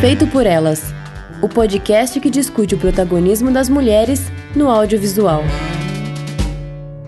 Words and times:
Feito 0.00 0.26
por 0.28 0.46
Elas 0.46 0.94
o 1.42 1.48
podcast 1.48 2.18
que 2.20 2.30
discute 2.30 2.74
o 2.74 2.78
protagonismo 2.78 3.50
das 3.50 3.68
mulheres 3.68 4.32
no 4.56 4.70
audiovisual. 4.70 5.42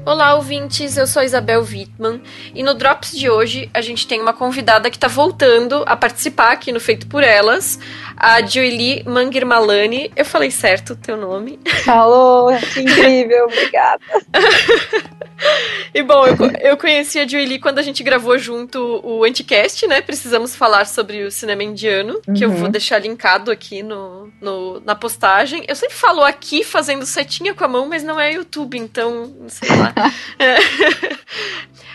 Olá, 0.05 0.35
ouvintes. 0.35 0.99
Eu 0.99 1.07
sou 1.07 1.23
Isabel 1.23 1.63
Wittmann 1.63 2.21
e 2.55 2.63
no 2.63 2.75
Drops 2.75 3.13
de 3.13 3.31
hoje 3.31 3.71
a 3.73 3.81
gente 3.81 4.07
tem 4.07 4.21
uma 4.21 4.35
convidada 4.35 4.91
que 4.91 4.97
está 4.99 5.09
voltando 5.09 5.83
a 5.87 5.97
participar 5.97 6.53
aqui 6.53 6.71
no 6.71 6.81
Feito 6.81 7.07
por 7.07 7.23
Elas, 7.23 7.79
a 8.17 8.45
Joely 8.45 9.03
Mangirmalani. 9.05 10.11
Eu 10.17 10.25
falei 10.25 10.51
certo 10.51 10.93
o 10.93 10.97
teu 10.97 11.17
nome? 11.17 11.59
Falou, 11.85 12.51
que 12.73 12.81
incrível, 12.81 13.45
obrigada. 13.45 14.03
e 15.95 16.03
bom, 16.03 16.27
eu, 16.27 16.37
eu 16.61 16.77
conheci 16.77 17.19
a 17.19 17.27
Joely 17.27 17.59
quando 17.59 17.79
a 17.79 17.83
gente 17.83 18.03
gravou 18.03 18.39
junto 18.39 19.01
o 19.05 19.25
Anticast, 19.25 19.87
né? 19.87 20.01
Precisamos 20.01 20.55
falar 20.55 20.87
sobre 20.87 21.25
o 21.25 21.31
cinema 21.31 21.63
indiano, 21.63 22.21
uhum. 22.27 22.35
que 22.35 22.45
eu 22.45 22.51
vou 22.51 22.67
uhum. 22.67 22.71
deixar 22.71 22.99
linkado 22.99 23.51
aqui 23.51 23.83
no, 23.83 24.31
no, 24.41 24.81
na 24.81 24.95
postagem. 24.95 25.65
Eu 25.67 25.77
sempre 25.77 25.95
falo 25.95 26.23
aqui 26.23 26.65
fazendo 26.65 27.07
setinha 27.07 27.55
com 27.55 27.65
a 27.65 27.69
mão, 27.69 27.89
mas 27.89 28.03
não 28.03 28.19
é 28.19 28.33
YouTube, 28.33 28.79
então, 28.79 29.27
não 29.41 29.49
sei 29.49 29.69
lá. 29.69 29.93
é. 30.39 31.13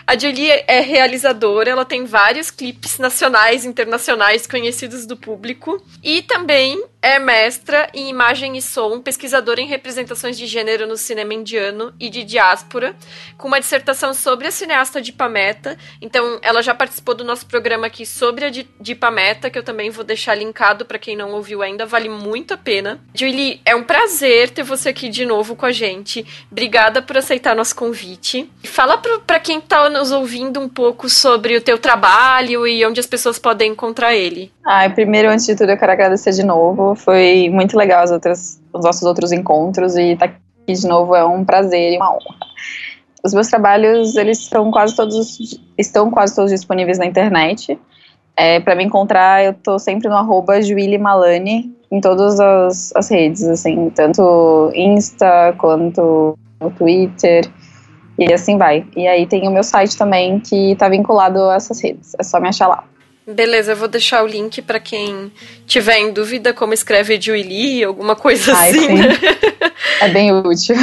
A 0.06 0.18
Jolie 0.18 0.64
é 0.66 0.80
realizadora, 0.80 1.70
ela 1.70 1.84
tem 1.84 2.06
vários 2.06 2.50
clipes 2.50 2.98
nacionais 2.98 3.64
e 3.64 3.68
internacionais 3.68 4.46
conhecidos 4.46 5.04
do 5.04 5.16
público. 5.16 5.82
E 6.02 6.22
também 6.22 6.82
é 7.00 7.18
mestra 7.18 7.88
em 7.94 8.08
imagem 8.08 8.56
e 8.56 8.62
som, 8.62 9.00
pesquisadora 9.00 9.60
em 9.60 9.66
representações 9.66 10.36
de 10.36 10.46
gênero 10.46 10.86
no 10.86 10.96
cinema 10.96 11.32
indiano 11.32 11.92
e 11.98 12.10
de 12.10 12.24
diáspora, 12.24 12.94
com 13.36 13.48
uma 13.48 13.60
dissertação 13.60 14.12
sobre 14.12 14.48
a 14.48 14.50
cineasta 14.50 15.00
Dipameta. 15.00 15.76
Então, 16.02 16.38
ela 16.42 16.60
já 16.60 16.74
participou 16.74 17.14
do 17.14 17.24
nosso 17.24 17.46
programa 17.46 17.86
aqui 17.86 18.04
sobre 18.04 18.44
a 18.44 18.50
Dipameta, 18.80 19.48
que 19.48 19.58
eu 19.58 19.62
também 19.62 19.90
vou 19.90 20.04
deixar 20.04 20.34
linkado 20.34 20.84
para 20.84 20.98
quem 20.98 21.16
não 21.16 21.32
ouviu 21.32 21.62
ainda, 21.62 21.86
vale 21.86 22.08
muito 22.08 22.54
a 22.54 22.56
pena. 22.56 23.00
Julie, 23.14 23.60
é 23.64 23.76
um 23.76 23.84
prazer 23.84 24.50
ter 24.50 24.64
você 24.64 24.88
aqui 24.88 25.08
de 25.08 25.24
novo 25.24 25.54
com 25.54 25.66
a 25.66 25.72
gente. 25.72 26.26
Obrigada 26.50 27.00
por 27.00 27.16
aceitar 27.16 27.54
nosso 27.54 27.76
convite. 27.76 28.50
Fala 28.64 28.98
para 28.98 29.38
quem 29.38 29.58
está 29.58 29.88
nos 29.88 30.10
ouvindo 30.10 30.60
um 30.60 30.68
pouco 30.68 31.08
sobre 31.08 31.56
o 31.56 31.60
teu 31.60 31.78
trabalho 31.78 32.66
e 32.66 32.84
onde 32.84 32.98
as 32.98 33.06
pessoas 33.06 33.38
podem 33.38 33.72
encontrar 33.72 34.14
ele. 34.14 34.52
Ah, 34.64 34.88
primeiro, 34.90 35.30
antes 35.30 35.46
de 35.46 35.56
tudo, 35.56 35.70
eu 35.70 35.78
quero 35.78 35.92
agradecer 35.92 36.32
de 36.32 36.42
novo. 36.42 36.87
Foi 36.94 37.48
muito 37.50 37.76
legal 37.76 38.02
as 38.02 38.10
outras, 38.10 38.60
os 38.72 38.84
nossos 38.84 39.02
outros 39.02 39.32
encontros 39.32 39.96
e 39.96 40.12
estar 40.12 40.28
tá 40.28 40.34
aqui 40.62 40.72
de 40.72 40.86
novo 40.86 41.14
é 41.14 41.24
um 41.24 41.44
prazer 41.44 41.94
e 41.94 41.96
uma 41.96 42.10
honra. 42.10 42.36
Os 43.24 43.34
meus 43.34 43.48
trabalhos, 43.48 44.16
eles 44.16 44.38
estão 44.38 44.70
quase 44.70 44.94
todos, 44.94 45.38
estão 45.76 46.10
quase 46.10 46.34
todos 46.34 46.50
disponíveis 46.50 46.98
na 46.98 47.06
internet. 47.06 47.78
É, 48.36 48.60
para 48.60 48.76
me 48.76 48.84
encontrar, 48.84 49.44
eu 49.44 49.54
tô 49.54 49.78
sempre 49.78 50.08
no 50.08 50.16
arroba 50.16 50.60
em 51.90 52.00
todas 52.00 52.38
as, 52.38 52.94
as 52.94 53.10
redes, 53.10 53.42
assim, 53.44 53.90
tanto 53.90 54.70
Insta 54.74 55.54
quanto 55.58 56.38
Twitter 56.76 57.50
e 58.18 58.32
assim 58.32 58.58
vai. 58.58 58.86
E 58.96 59.06
aí 59.06 59.26
tem 59.26 59.46
o 59.48 59.50
meu 59.50 59.62
site 59.62 59.96
também 59.96 60.40
que 60.40 60.74
tá 60.76 60.88
vinculado 60.88 61.42
a 61.44 61.54
essas 61.54 61.80
redes. 61.80 62.14
É 62.18 62.22
só 62.22 62.40
me 62.40 62.48
achar 62.48 62.68
lá. 62.68 62.84
Beleza, 63.30 63.72
eu 63.72 63.76
vou 63.76 63.88
deixar 63.88 64.22
o 64.24 64.26
link 64.26 64.62
para 64.62 64.80
quem 64.80 65.30
tiver 65.66 65.98
em 65.98 66.10
dúvida 66.10 66.54
como 66.54 66.72
escreve 66.72 67.20
Julie, 67.20 67.84
alguma 67.84 68.16
coisa 68.16 68.56
Ai, 68.56 68.70
assim. 68.70 68.86
Sim. 68.86 69.02
é 70.00 70.08
bem 70.08 70.32
útil. 70.32 70.74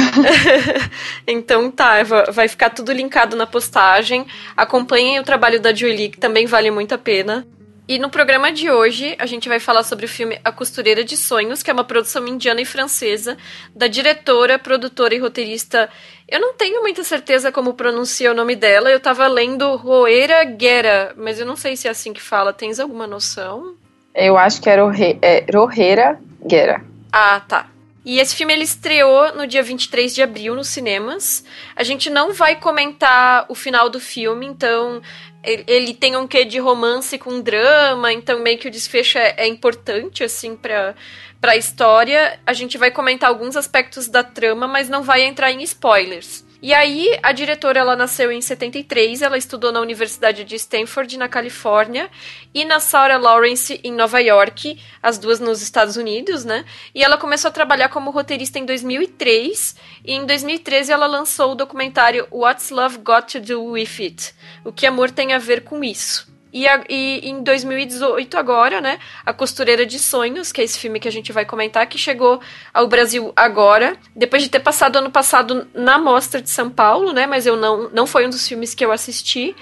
então 1.26 1.68
tá, 1.72 2.04
vai 2.32 2.46
ficar 2.46 2.70
tudo 2.70 2.92
linkado 2.92 3.34
na 3.34 3.48
postagem. 3.48 4.24
Acompanhem 4.56 5.18
o 5.18 5.24
trabalho 5.24 5.60
da 5.60 5.74
Julie, 5.74 6.08
que 6.08 6.20
também 6.20 6.46
vale 6.46 6.70
muito 6.70 6.94
a 6.94 6.98
pena. 6.98 7.44
E 7.88 8.00
no 8.00 8.10
programa 8.10 8.50
de 8.50 8.68
hoje, 8.68 9.14
a 9.16 9.26
gente 9.26 9.48
vai 9.48 9.60
falar 9.60 9.84
sobre 9.84 10.06
o 10.06 10.08
filme 10.08 10.40
A 10.44 10.50
Costureira 10.50 11.04
de 11.04 11.16
Sonhos, 11.16 11.62
que 11.62 11.70
é 11.70 11.72
uma 11.72 11.84
produção 11.84 12.26
indiana 12.26 12.60
e 12.60 12.64
francesa, 12.64 13.38
da 13.72 13.86
diretora, 13.86 14.58
produtora 14.58 15.14
e 15.14 15.20
roteirista. 15.20 15.88
Eu 16.28 16.40
não 16.40 16.54
tenho 16.54 16.82
muita 16.82 17.04
certeza 17.04 17.52
como 17.52 17.74
pronuncia 17.74 18.32
o 18.32 18.34
nome 18.34 18.56
dela, 18.56 18.90
eu 18.90 18.98
tava 18.98 19.28
lendo 19.28 19.76
Roera 19.76 20.42
Guerra, 20.42 21.14
mas 21.16 21.38
eu 21.38 21.46
não 21.46 21.54
sei 21.54 21.76
se 21.76 21.86
é 21.86 21.90
assim 21.92 22.12
que 22.12 22.20
fala. 22.20 22.52
Tens 22.52 22.80
alguma 22.80 23.06
noção? 23.06 23.76
Eu 24.12 24.36
acho 24.36 24.60
que 24.60 24.68
era 24.68 24.82
é, 25.22 25.46
Rohera 25.54 26.18
Guerra. 26.44 26.84
Ah, 27.12 27.40
tá. 27.46 27.68
E 28.04 28.20
esse 28.20 28.36
filme 28.36 28.52
ele 28.52 28.62
estreou 28.62 29.34
no 29.34 29.46
dia 29.46 29.64
23 29.64 30.14
de 30.14 30.22
abril 30.22 30.54
nos 30.54 30.68
cinemas. 30.68 31.44
A 31.74 31.82
gente 31.82 32.08
não 32.08 32.32
vai 32.32 32.54
comentar 32.54 33.46
o 33.48 33.54
final 33.54 33.90
do 33.90 33.98
filme, 33.98 34.46
então 34.46 35.02
ele, 35.46 35.64
ele 35.66 35.94
tem 35.94 36.16
um 36.16 36.26
quê 36.26 36.44
de 36.44 36.58
romance 36.58 37.16
com 37.18 37.40
drama, 37.40 38.12
então 38.12 38.40
meio 38.40 38.58
que 38.58 38.68
o 38.68 38.70
desfecho 38.70 39.18
é, 39.18 39.34
é 39.38 39.46
importante, 39.46 40.24
assim, 40.24 40.56
pra, 40.56 40.94
pra 41.40 41.56
história. 41.56 42.38
A 42.46 42.52
gente 42.52 42.76
vai 42.76 42.90
comentar 42.90 43.28
alguns 43.28 43.56
aspectos 43.56 44.08
da 44.08 44.22
trama, 44.24 44.66
mas 44.66 44.88
não 44.88 45.02
vai 45.02 45.22
entrar 45.22 45.50
em 45.50 45.62
spoilers. 45.62 46.45
E 46.66 46.74
aí, 46.74 47.16
a 47.22 47.30
diretora, 47.30 47.78
ela 47.78 47.94
nasceu 47.94 48.32
em 48.32 48.40
73, 48.40 49.22
ela 49.22 49.38
estudou 49.38 49.70
na 49.70 49.78
Universidade 49.78 50.42
de 50.42 50.56
Stanford, 50.56 51.16
na 51.16 51.28
Califórnia, 51.28 52.10
e 52.52 52.64
na 52.64 52.80
Sarah 52.80 53.18
Lawrence, 53.18 53.80
em 53.84 53.92
Nova 53.92 54.18
York, 54.18 54.76
as 55.00 55.16
duas 55.16 55.38
nos 55.38 55.62
Estados 55.62 55.96
Unidos, 55.96 56.44
né? 56.44 56.64
E 56.92 57.04
ela 57.04 57.18
começou 57.18 57.50
a 57.50 57.52
trabalhar 57.52 57.88
como 57.88 58.10
roteirista 58.10 58.58
em 58.58 58.66
2003, 58.66 59.76
e 60.04 60.14
em 60.14 60.26
2013 60.26 60.90
ela 60.90 61.06
lançou 61.06 61.52
o 61.52 61.54
documentário 61.54 62.26
What's 62.32 62.70
Love 62.70 62.98
Got 62.98 63.26
to 63.34 63.40
Do 63.40 63.62
With 63.62 64.00
It? 64.00 64.34
O 64.64 64.72
que 64.72 64.86
amor 64.86 65.12
tem 65.12 65.34
a 65.34 65.38
ver 65.38 65.62
com 65.62 65.84
isso? 65.84 66.35
E, 66.56 66.66
a, 66.66 66.82
e, 66.88 67.28
em 67.28 67.42
2018 67.42 68.38
agora, 68.38 68.80
né, 68.80 68.98
A 69.26 69.32
Costureira 69.34 69.84
de 69.84 69.98
Sonhos, 69.98 70.50
que 70.50 70.62
é 70.62 70.64
esse 70.64 70.78
filme 70.78 70.98
que 70.98 71.06
a 71.06 71.12
gente 71.12 71.30
vai 71.30 71.44
comentar, 71.44 71.86
que 71.86 71.98
chegou 71.98 72.40
ao 72.72 72.88
Brasil 72.88 73.30
agora, 73.36 73.94
depois 74.14 74.42
de 74.42 74.48
ter 74.48 74.60
passado 74.60 74.96
ano 74.96 75.10
passado 75.10 75.68
na 75.74 75.98
Mostra 75.98 76.40
de 76.40 76.48
São 76.48 76.70
Paulo, 76.70 77.12
né, 77.12 77.26
mas 77.26 77.44
eu 77.44 77.58
não, 77.58 77.90
não 77.90 78.06
foi 78.06 78.26
um 78.26 78.30
dos 78.30 78.48
filmes 78.48 78.74
que 78.74 78.82
eu 78.82 78.90
assisti, 78.90 79.54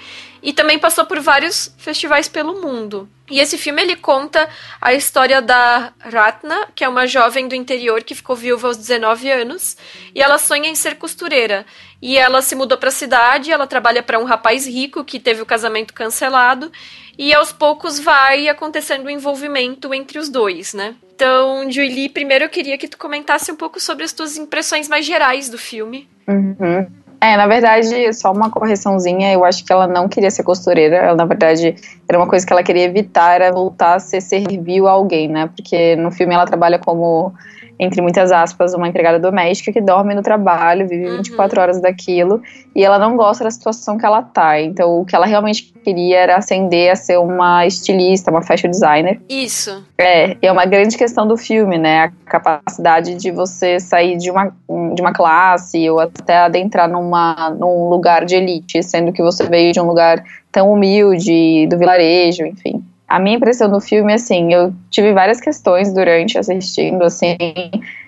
e 0.45 0.53
também 0.53 0.77
passou 0.77 1.05
por 1.05 1.19
vários 1.19 1.73
festivais 1.75 2.27
pelo 2.27 2.61
mundo. 2.61 3.09
E 3.29 3.39
esse 3.39 3.57
filme 3.57 3.81
ele 3.81 3.95
conta 3.95 4.47
a 4.79 4.93
história 4.93 5.41
da 5.41 5.91
Ratna, 5.99 6.67
que 6.75 6.83
é 6.83 6.87
uma 6.87 7.07
jovem 7.07 7.47
do 7.47 7.55
interior 7.55 8.03
que 8.03 8.13
ficou 8.13 8.35
viúva 8.35 8.67
aos 8.67 8.77
19 8.77 9.27
anos, 9.31 9.75
e 10.13 10.21
ela 10.21 10.37
sonha 10.37 10.69
em 10.69 10.75
ser 10.75 10.97
costureira. 10.97 11.65
E 11.99 12.15
ela 12.15 12.43
se 12.43 12.53
mudou 12.53 12.77
para 12.77 12.89
a 12.89 12.91
cidade, 12.91 13.51
ela 13.51 13.65
trabalha 13.65 14.03
para 14.03 14.19
um 14.19 14.23
rapaz 14.23 14.67
rico 14.67 15.03
que 15.03 15.19
teve 15.19 15.41
o 15.41 15.47
casamento 15.47 15.95
cancelado, 15.95 16.71
e 17.17 17.33
aos 17.33 17.51
poucos 17.51 17.99
vai 17.99 18.47
acontecendo 18.47 19.05
o 19.05 19.07
um 19.07 19.09
envolvimento 19.09 19.95
entre 19.95 20.19
os 20.19 20.29
dois, 20.29 20.75
né? 20.75 20.93
Então, 21.15 21.71
Julie, 21.71 22.07
primeiro 22.07 22.45
eu 22.45 22.49
queria 22.49 22.77
que 22.77 22.87
tu 22.87 22.99
comentasse 22.99 23.51
um 23.51 23.55
pouco 23.55 23.79
sobre 23.79 24.03
as 24.03 24.13
tuas 24.13 24.37
impressões 24.37 24.87
mais 24.87 25.07
gerais 25.07 25.49
do 25.49 25.57
filme. 25.57 26.07
Uhum. 26.27 27.04
É, 27.21 27.37
na 27.37 27.47
verdade, 27.47 28.13
só 28.13 28.31
uma 28.31 28.49
correçãozinha, 28.49 29.31
eu 29.33 29.43
acho 29.43 29.65
que 29.65 29.71
ela 29.71 29.87
não 29.87 30.07
queria 30.07 30.29
ser 30.29 30.43
costureira, 30.43 30.97
ela, 30.97 31.15
na 31.15 31.25
verdade, 31.25 31.75
era 32.07 32.17
uma 32.17 32.27
coisa 32.27 32.45
que 32.45 32.53
ela 32.53 32.63
queria 32.63 32.83
evitar, 32.83 33.35
era 33.35 33.51
voltar 33.51 33.95
a 33.95 33.99
ser 33.99 34.21
servil 34.21 34.87
a 34.87 34.91
alguém, 34.91 35.27
né? 35.27 35.49
Porque 35.55 35.95
no 35.95 36.11
filme 36.11 36.33
ela 36.35 36.45
trabalha 36.45 36.77
como 36.77 37.33
entre 37.79 38.01
muitas 38.01 38.31
aspas, 38.31 38.73
uma 38.73 38.87
empregada 38.87 39.19
doméstica 39.19 39.71
que 39.71 39.81
dorme 39.81 40.15
no 40.15 40.21
trabalho, 40.21 40.87
vive 40.87 41.09
24 41.17 41.57
uhum. 41.57 41.63
horas 41.63 41.81
daquilo, 41.81 42.41
e 42.75 42.83
ela 42.83 42.97
não 42.97 43.17
gosta 43.17 43.43
da 43.43 43.51
situação 43.51 43.97
que 43.97 44.05
ela 44.05 44.21
tá. 44.21 44.59
Então, 44.59 45.01
o 45.01 45.05
que 45.05 45.15
ela 45.15 45.25
realmente 45.25 45.73
queria 45.83 46.19
era 46.19 46.37
ascender 46.37 46.91
a 46.91 46.95
ser 46.95 47.17
uma 47.17 47.65
estilista, 47.65 48.31
uma 48.31 48.41
fashion 48.41 48.69
designer. 48.69 49.19
Isso. 49.29 49.83
É, 49.97 50.37
é 50.41 50.51
uma 50.51 50.65
grande 50.65 50.97
questão 50.97 51.27
do 51.27 51.37
filme, 51.37 51.77
né? 51.77 52.05
A 52.05 52.11
capacidade 52.25 53.15
de 53.15 53.31
você 53.31 53.79
sair 53.79 54.17
de 54.17 54.31
uma, 54.31 54.53
de 54.93 55.01
uma 55.01 55.13
classe 55.13 55.89
ou 55.89 55.99
até 55.99 56.37
adentrar 56.37 56.89
numa, 56.89 57.49
num 57.51 57.89
lugar 57.89 58.25
de 58.25 58.35
elite, 58.35 58.81
sendo 58.81 59.11
que 59.11 59.21
você 59.21 59.45
veio 59.47 59.73
de 59.73 59.79
um 59.79 59.85
lugar 59.85 60.23
tão 60.51 60.71
humilde, 60.71 61.67
do 61.67 61.77
vilarejo, 61.77 62.45
enfim 62.45 62.83
a 63.15 63.19
minha 63.19 63.37
impressão 63.37 63.71
do 63.71 63.79
filme, 63.79 64.11
assim, 64.11 64.51
eu 64.51 64.73
tive 64.89 65.13
várias 65.13 65.39
questões 65.39 65.93
durante 65.93 66.37
assistindo, 66.37 67.01
assim, 67.01 67.37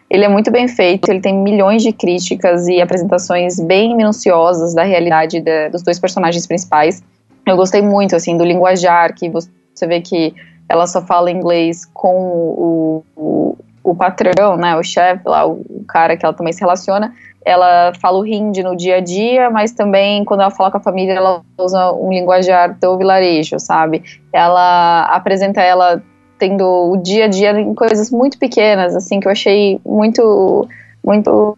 ele 0.10 0.26
é 0.26 0.28
muito 0.28 0.52
bem 0.52 0.68
feito, 0.68 1.10
ele 1.10 1.22
tem 1.22 1.34
milhões 1.34 1.82
de 1.82 1.94
críticas 1.94 2.68
e 2.68 2.82
apresentações 2.82 3.58
bem 3.58 3.96
minuciosas 3.96 4.76
da 4.76 4.84
realidade 4.84 5.40
de, 5.40 5.70
dos 5.70 5.82
dois 5.82 5.98
personagens 5.98 6.46
principais. 6.46 7.02
Eu 7.46 7.56
gostei 7.56 7.82
muito, 7.82 8.18
assim, 8.18 8.38
do 8.38 8.44
linguajar, 8.44 9.16
que 9.16 9.30
você 9.30 9.88
vê 9.88 10.02
que 10.02 10.36
ela 10.68 10.86
só 10.86 11.02
fala 11.02 11.32
inglês 11.32 11.86
com 11.94 12.14
o, 12.14 13.04
o, 13.16 13.47
o 13.90 13.96
patrão, 13.96 14.58
né, 14.58 14.76
o 14.76 14.84
chefe 14.84 15.22
lá, 15.26 15.48
o 15.48 15.84
cara 15.88 16.18
que 16.18 16.26
ela 16.26 16.34
também 16.34 16.52
se 16.52 16.60
relaciona, 16.60 17.14
ela 17.46 17.94
fala 18.02 18.20
o 18.20 18.26
hindi 18.26 18.62
no 18.62 18.76
dia 18.76 18.98
a 18.98 19.00
dia, 19.00 19.50
mas 19.50 19.72
também 19.72 20.26
quando 20.26 20.42
ela 20.42 20.52
fala 20.52 20.70
com 20.70 20.78
a 20.78 20.82
família, 20.82 21.14
ela 21.14 21.42
usa 21.58 21.94
um 21.94 22.10
linguajar 22.10 22.78
do 22.78 22.98
vilarejo, 22.98 23.58
sabe? 23.58 24.04
Ela 24.34 25.06
apresenta 25.06 25.62
ela 25.62 26.04
tendo 26.38 26.66
o 26.92 26.98
dia 26.98 27.26
a 27.26 27.28
dia 27.30 27.58
em 27.58 27.74
coisas 27.74 28.12
muito 28.12 28.38
pequenas, 28.38 28.94
assim, 28.94 29.22
que 29.22 29.28
eu 29.28 29.32
achei 29.32 29.80
muito, 29.86 30.68
muito 31.02 31.58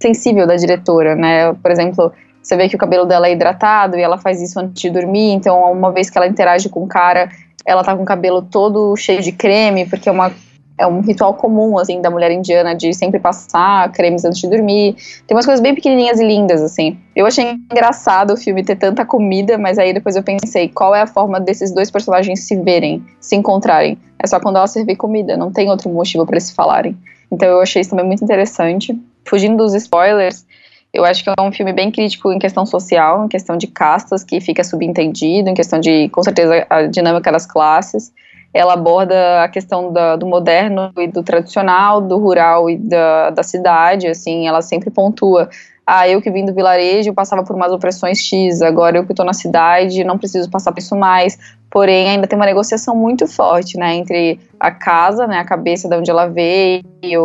sensível 0.00 0.46
da 0.46 0.54
diretora, 0.54 1.16
né? 1.16 1.52
Por 1.54 1.72
exemplo, 1.72 2.12
você 2.40 2.56
vê 2.56 2.68
que 2.68 2.76
o 2.76 2.78
cabelo 2.78 3.04
dela 3.04 3.26
é 3.26 3.32
hidratado 3.32 3.98
e 3.98 4.02
ela 4.02 4.18
faz 4.18 4.40
isso 4.40 4.60
antes 4.60 4.80
de 4.80 4.88
dormir, 4.88 5.32
então 5.32 5.72
uma 5.72 5.90
vez 5.90 6.08
que 6.08 6.16
ela 6.16 6.28
interage 6.28 6.68
com 6.68 6.84
o 6.84 6.86
cara, 6.86 7.28
ela 7.66 7.82
tá 7.82 7.96
com 7.96 8.04
o 8.04 8.06
cabelo 8.06 8.40
todo 8.40 8.96
cheio 8.96 9.20
de 9.20 9.32
creme, 9.32 9.84
porque 9.86 10.08
é 10.08 10.12
uma 10.12 10.30
é 10.78 10.86
um 10.86 11.00
ritual 11.00 11.34
comum, 11.34 11.78
assim, 11.78 12.00
da 12.00 12.10
mulher 12.10 12.30
indiana 12.30 12.74
de 12.74 12.92
sempre 12.94 13.20
passar 13.20 13.90
cremes 13.92 14.24
antes 14.24 14.40
de 14.40 14.48
dormir. 14.48 14.96
Tem 15.26 15.36
umas 15.36 15.44
coisas 15.44 15.62
bem 15.62 15.74
pequenininhas 15.74 16.18
e 16.18 16.24
lindas, 16.24 16.62
assim. 16.62 16.98
Eu 17.14 17.26
achei 17.26 17.52
engraçado 17.70 18.32
o 18.32 18.36
filme 18.36 18.64
ter 18.64 18.76
tanta 18.76 19.04
comida, 19.04 19.58
mas 19.58 19.78
aí 19.78 19.92
depois 19.92 20.16
eu 20.16 20.22
pensei, 20.22 20.68
qual 20.68 20.94
é 20.94 21.02
a 21.02 21.06
forma 21.06 21.38
desses 21.38 21.72
dois 21.72 21.90
personagens 21.90 22.46
se 22.46 22.56
verem, 22.56 23.04
se 23.20 23.36
encontrarem? 23.36 23.98
É 24.18 24.26
só 24.26 24.40
quando 24.40 24.56
ela 24.56 24.66
servir 24.66 24.96
comida, 24.96 25.36
não 25.36 25.52
tem 25.52 25.68
outro 25.68 25.90
motivo 25.90 26.26
para 26.26 26.40
se 26.40 26.54
falarem. 26.54 26.96
Então 27.30 27.48
eu 27.48 27.60
achei 27.60 27.80
isso 27.80 27.90
também 27.90 28.06
muito 28.06 28.24
interessante. 28.24 28.98
Fugindo 29.24 29.56
dos 29.56 29.74
spoilers, 29.74 30.46
eu 30.92 31.04
acho 31.04 31.24
que 31.24 31.30
é 31.30 31.42
um 31.42 31.52
filme 31.52 31.72
bem 31.72 31.90
crítico 31.90 32.32
em 32.32 32.38
questão 32.38 32.66
social, 32.66 33.24
em 33.24 33.28
questão 33.28 33.56
de 33.56 33.66
castas, 33.66 34.24
que 34.24 34.40
fica 34.40 34.62
subentendido, 34.62 35.48
em 35.48 35.54
questão 35.54 35.80
de, 35.80 36.08
com 36.10 36.22
certeza, 36.22 36.66
a 36.68 36.82
dinâmica 36.82 37.30
das 37.30 37.46
classes 37.46 38.12
ela 38.52 38.74
aborda 38.74 39.42
a 39.42 39.48
questão 39.48 39.92
da, 39.92 40.16
do 40.16 40.26
moderno 40.26 40.92
e 40.98 41.06
do 41.06 41.22
tradicional, 41.22 42.00
do 42.00 42.18
rural 42.18 42.68
e 42.68 42.76
da, 42.76 43.30
da 43.30 43.42
cidade, 43.42 44.06
assim, 44.06 44.46
ela 44.46 44.60
sempre 44.60 44.90
pontua 44.90 45.48
ah, 45.86 46.08
eu 46.08 46.22
que 46.22 46.30
vim 46.30 46.44
do 46.44 46.54
vilarejo 46.54 47.12
passava 47.12 47.42
por 47.42 47.56
umas 47.56 47.72
opressões 47.72 48.18
X, 48.18 48.62
agora 48.62 48.96
eu 48.96 49.04
que 49.04 49.12
estou 49.12 49.26
na 49.26 49.32
cidade 49.32 50.04
não 50.04 50.16
preciso 50.16 50.48
passar 50.48 50.72
por 50.72 50.78
isso 50.78 50.96
mais. 50.96 51.36
Porém, 51.68 52.10
ainda 52.10 52.26
tem 52.26 52.38
uma 52.38 52.46
negociação 52.46 52.94
muito 52.94 53.26
forte, 53.26 53.78
né, 53.78 53.94
entre 53.94 54.38
a 54.60 54.70
casa, 54.70 55.26
né, 55.26 55.38
a 55.38 55.44
cabeça 55.44 55.88
de 55.88 55.96
onde 55.96 56.10
ela 56.10 56.26
veio, 56.26 56.84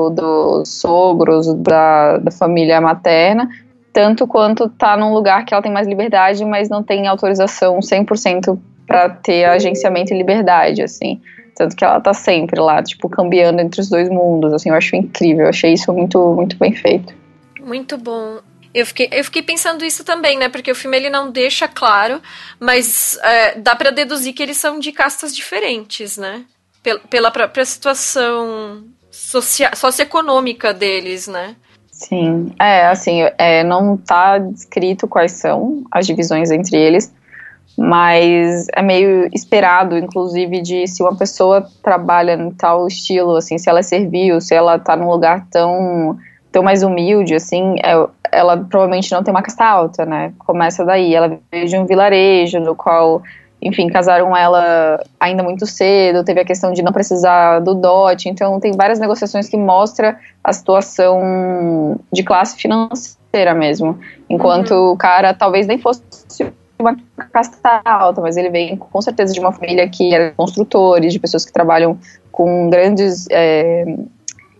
dos 0.09 0.79
sogros, 0.79 1.53
da, 1.55 2.17
da 2.17 2.31
família 2.31 2.79
materna, 2.79 3.49
tanto 3.93 4.25
quanto 4.25 4.69
tá 4.69 4.95
num 4.95 5.13
lugar 5.13 5.45
que 5.45 5.53
ela 5.53 5.61
tem 5.61 5.71
mais 5.71 5.87
liberdade, 5.87 6.43
mas 6.45 6.69
não 6.69 6.81
tem 6.81 7.07
autorização 7.07 7.79
100% 7.79 8.57
para 8.87 9.09
ter 9.09 9.45
agenciamento 9.45 10.13
e 10.13 10.17
liberdade, 10.17 10.81
assim. 10.81 11.21
Tanto 11.53 11.75
que 11.75 11.83
ela 11.83 11.99
tá 11.99 12.13
sempre 12.13 12.59
lá, 12.59 12.81
tipo, 12.81 13.09
cambiando 13.09 13.59
entre 13.61 13.81
os 13.81 13.89
dois 13.89 14.09
mundos, 14.09 14.53
assim, 14.53 14.69
eu 14.69 14.75
acho 14.75 14.95
incrível, 14.95 15.43
eu 15.43 15.49
achei 15.49 15.73
isso 15.73 15.91
muito, 15.91 16.17
muito 16.33 16.57
bem 16.57 16.73
feito. 16.73 17.13
Muito 17.59 17.97
bom. 17.97 18.39
Eu 18.73 18.85
fiquei, 18.85 19.09
eu 19.11 19.23
fiquei 19.23 19.41
pensando 19.41 19.83
isso 19.83 20.03
também, 20.03 20.37
né? 20.37 20.49
Porque 20.49 20.71
o 20.71 20.75
filme 20.75 20.95
ele 20.95 21.09
não 21.09 21.31
deixa 21.31 21.67
claro, 21.67 22.21
mas 22.59 23.17
é, 23.23 23.59
dá 23.59 23.75
para 23.75 23.91
deduzir 23.91 24.33
que 24.33 24.43
eles 24.43 24.57
são 24.57 24.79
de 24.79 24.91
castas 24.91 25.35
diferentes, 25.35 26.17
né? 26.17 26.45
Pela, 26.83 26.99
pela 26.99 27.31
própria 27.31 27.65
situação 27.65 28.83
socia 29.09 29.71
socioeconômica 29.75 30.73
deles, 30.73 31.27
né? 31.27 31.55
Sim, 31.91 32.53
é, 32.59 32.85
assim, 32.85 33.21
é, 33.39 33.63
não 33.63 33.97
tá 33.97 34.37
descrito 34.37 35.07
quais 35.07 35.31
são 35.31 35.83
as 35.91 36.05
divisões 36.05 36.51
entre 36.51 36.77
eles, 36.77 37.11
mas 37.77 38.65
é 38.73 38.81
meio 38.81 39.29
esperado, 39.31 39.95
inclusive, 39.95 40.61
de 40.61 40.87
se 40.87 41.03
uma 41.03 41.15
pessoa 41.15 41.67
trabalha 41.83 42.33
em 42.33 42.49
tal 42.49 42.87
estilo, 42.87 43.35
assim, 43.35 43.59
se 43.59 43.69
ela 43.69 43.79
é 43.79 43.83
servil, 43.83 44.41
se 44.41 44.55
ela 44.55 44.79
tá 44.79 44.95
num 44.95 45.07
lugar 45.07 45.45
tão, 45.51 46.17
tão 46.51 46.63
mais 46.63 46.81
humilde, 46.81 47.35
assim, 47.35 47.75
é, 47.83 47.93
ela 48.31 48.57
provavelmente 48.57 49.11
não 49.11 49.21
tem 49.21 49.31
uma 49.31 49.43
casta 49.43 49.63
alta, 49.63 50.05
né? 50.07 50.33
Começa 50.39 50.83
daí. 50.83 51.13
Ela 51.13 51.37
veio 51.51 51.67
de 51.67 51.77
um 51.77 51.85
vilarejo 51.85 52.59
no 52.59 52.75
qual, 52.75 53.21
enfim, 53.61 53.87
casaram 53.89 54.35
ela 54.35 54.99
ainda 55.19 55.43
muito 55.43 55.67
cedo, 55.67 56.23
teve 56.23 56.41
a 56.41 56.45
questão 56.45 56.73
de 56.73 56.81
não 56.81 56.91
precisar 56.91 57.59
do 57.59 57.75
dote, 57.75 58.27
então 58.27 58.59
tem 58.59 58.71
várias 58.71 58.97
negociações 58.97 59.47
que 59.47 59.55
mostra 59.55 60.17
a 60.43 60.51
situação 60.51 61.99
de 62.11 62.23
classe 62.23 62.57
financeira 62.57 63.53
mesmo. 63.53 63.99
Enquanto 64.27 64.71
uhum. 64.71 64.93
o 64.93 64.97
cara 64.97 65.31
talvez 65.31 65.67
nem 65.67 65.77
fosse 65.77 66.01
uma 66.79 66.95
casta 67.31 67.81
alta, 67.83 68.21
mas 68.21 68.37
ele 68.37 68.49
vem 68.49 68.75
com 68.77 69.01
certeza 69.01 69.33
de 69.33 69.39
uma 69.39 69.51
família 69.51 69.87
que 69.89 70.13
era 70.13 70.31
construtores, 70.31 71.13
de 71.13 71.19
pessoas 71.19 71.45
que 71.45 71.51
trabalham 71.51 71.97
com 72.31 72.69
grandes 72.69 73.25
é, 73.31 73.85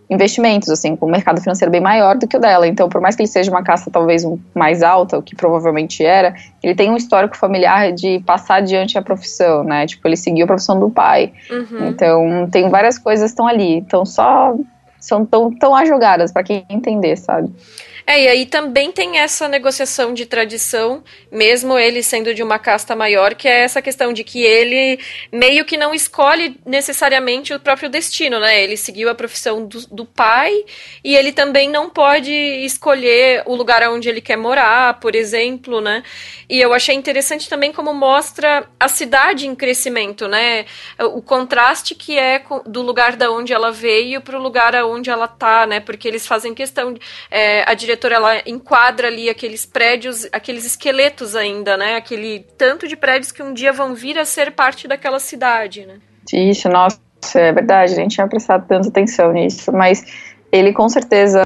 investimentos, 0.10 0.70
assim, 0.70 0.96
com 0.96 1.06
um 1.06 1.12
mercado 1.12 1.42
financeiro 1.42 1.72
bem 1.72 1.82
maior 1.82 2.18
do 2.18 2.28
que 2.28 2.38
o 2.38 2.40
dela. 2.40 2.68
Então, 2.68 2.88
por 2.88 3.02
mais 3.02 3.16
que 3.16 3.22
ele 3.22 3.28
seja 3.28 3.52
uma 3.52 3.62
casta 3.62 3.92
talvez 3.92 4.24
um, 4.24 4.40
mais 4.56 4.82
alta, 4.82 5.18
o 5.18 5.22
que 5.22 5.36
provavelmente 5.36 6.04
era, 6.04 6.34
ele 6.64 6.74
tem 6.74 6.90
um 6.90 6.96
histórico 6.96 7.36
familiar 7.36 7.92
de 7.92 8.20
passar 8.20 8.56
adiante 8.56 8.98
a 8.98 9.02
profissão, 9.02 9.64
né? 9.64 9.86
Tipo, 9.86 10.08
ele 10.08 10.16
seguiu 10.16 10.46
a 10.46 10.48
profissão 10.48 10.80
do 10.80 10.90
pai. 10.90 11.34
Uhum. 11.52 11.88
Então, 11.90 12.50
tem 12.50 12.70
várias 12.70 12.98
coisas 12.98 13.26
que 13.26 13.34
estão 13.34 13.48
ali. 13.48 13.76
Então, 13.76 14.06
só 14.06 14.56
são 15.00 15.26
tão, 15.26 15.54
tão 15.54 15.76
ajogadas 15.76 16.32
para 16.32 16.44
quem 16.44 16.66
entender, 16.70 17.16
sabe? 17.16 17.52
É, 18.10 18.24
e 18.24 18.28
aí 18.30 18.46
também 18.46 18.90
tem 18.90 19.18
essa 19.18 19.50
negociação 19.50 20.14
de 20.14 20.26
tradição, 20.26 21.04
mesmo 21.30 21.78
ele 21.78 22.02
sendo 22.02 22.34
de 22.34 22.42
uma 22.42 22.58
casta 22.58 22.96
maior, 22.96 23.36
que 23.36 23.50
é 23.50 23.64
essa 23.64 23.82
questão 23.82 24.14
de 24.14 24.24
que 24.24 24.42
ele 24.42 24.98
meio 25.30 25.66
que 25.66 25.76
não 25.76 25.94
escolhe 25.94 26.58
necessariamente 26.66 27.54
o 27.54 27.60
próprio 27.60 27.90
destino, 27.90 28.40
né? 28.40 28.64
Ele 28.64 28.78
seguiu 28.78 29.10
a 29.10 29.16
profissão 29.16 29.66
do, 29.68 29.86
do 29.88 30.06
pai 30.06 30.54
e 31.04 31.18
ele 31.18 31.34
também 31.34 31.70
não 31.70 31.90
pode 31.90 32.32
escolher 32.32 33.44
o 33.46 33.54
lugar 33.54 33.84
onde 33.90 34.08
ele 34.08 34.22
quer 34.22 34.38
morar, 34.38 35.02
por 35.02 35.14
exemplo, 35.14 35.82
né? 35.82 36.02
E 36.50 36.62
eu 36.62 36.74
achei 36.74 36.96
interessante 36.96 37.50
também 37.50 37.74
como 37.74 37.94
mostra 37.94 38.70
a 38.80 38.88
cidade 38.88 39.46
em 39.46 39.54
crescimento, 39.54 40.30
né? 40.30 40.64
O 40.98 41.22
contraste 41.22 41.94
que 41.94 42.18
é 42.18 42.42
do 42.66 42.82
lugar 42.82 43.18
da 43.18 43.30
onde 43.30 43.52
ela 43.52 43.70
veio 43.70 44.22
para 44.22 44.40
o 44.40 44.42
lugar 44.42 44.74
aonde 44.88 45.10
ela 45.10 45.28
tá, 45.28 45.66
né? 45.66 45.80
Porque 45.80 46.08
eles 46.08 46.26
fazem 46.26 46.54
questão, 46.54 46.96
é, 47.30 47.70
a 47.70 47.74
diretora 47.74 48.16
ela 48.16 48.42
enquadra 48.46 49.08
ali 49.08 49.30
aqueles 49.30 49.66
prédios, 49.66 50.28
aqueles 50.32 50.66
esqueletos 50.66 51.36
ainda, 51.36 51.78
né? 51.78 51.96
Aquele 51.96 52.46
tanto 52.58 52.88
de 52.88 52.96
prédios 52.96 53.32
que 53.32 53.44
um 53.44 53.54
dia 53.54 53.72
vão 53.72 53.94
vir 53.94 54.18
a 54.18 54.26
ser 54.26 54.52
parte 54.52 54.88
daquela 54.88 55.20
cidade, 55.20 55.86
né? 55.86 55.96
Isso, 56.34 56.68
nossa, 56.70 57.00
é 57.36 57.52
verdade, 57.52 57.94
a 57.94 57.96
gente 57.96 58.16
tinha 58.16 58.28
prestado 58.28 58.68
tanta 58.68 58.90
atenção 58.90 59.32
nisso, 59.32 59.72
mas 59.72 60.04
ele 60.52 60.74
com 60.74 60.88
certeza 60.90 61.44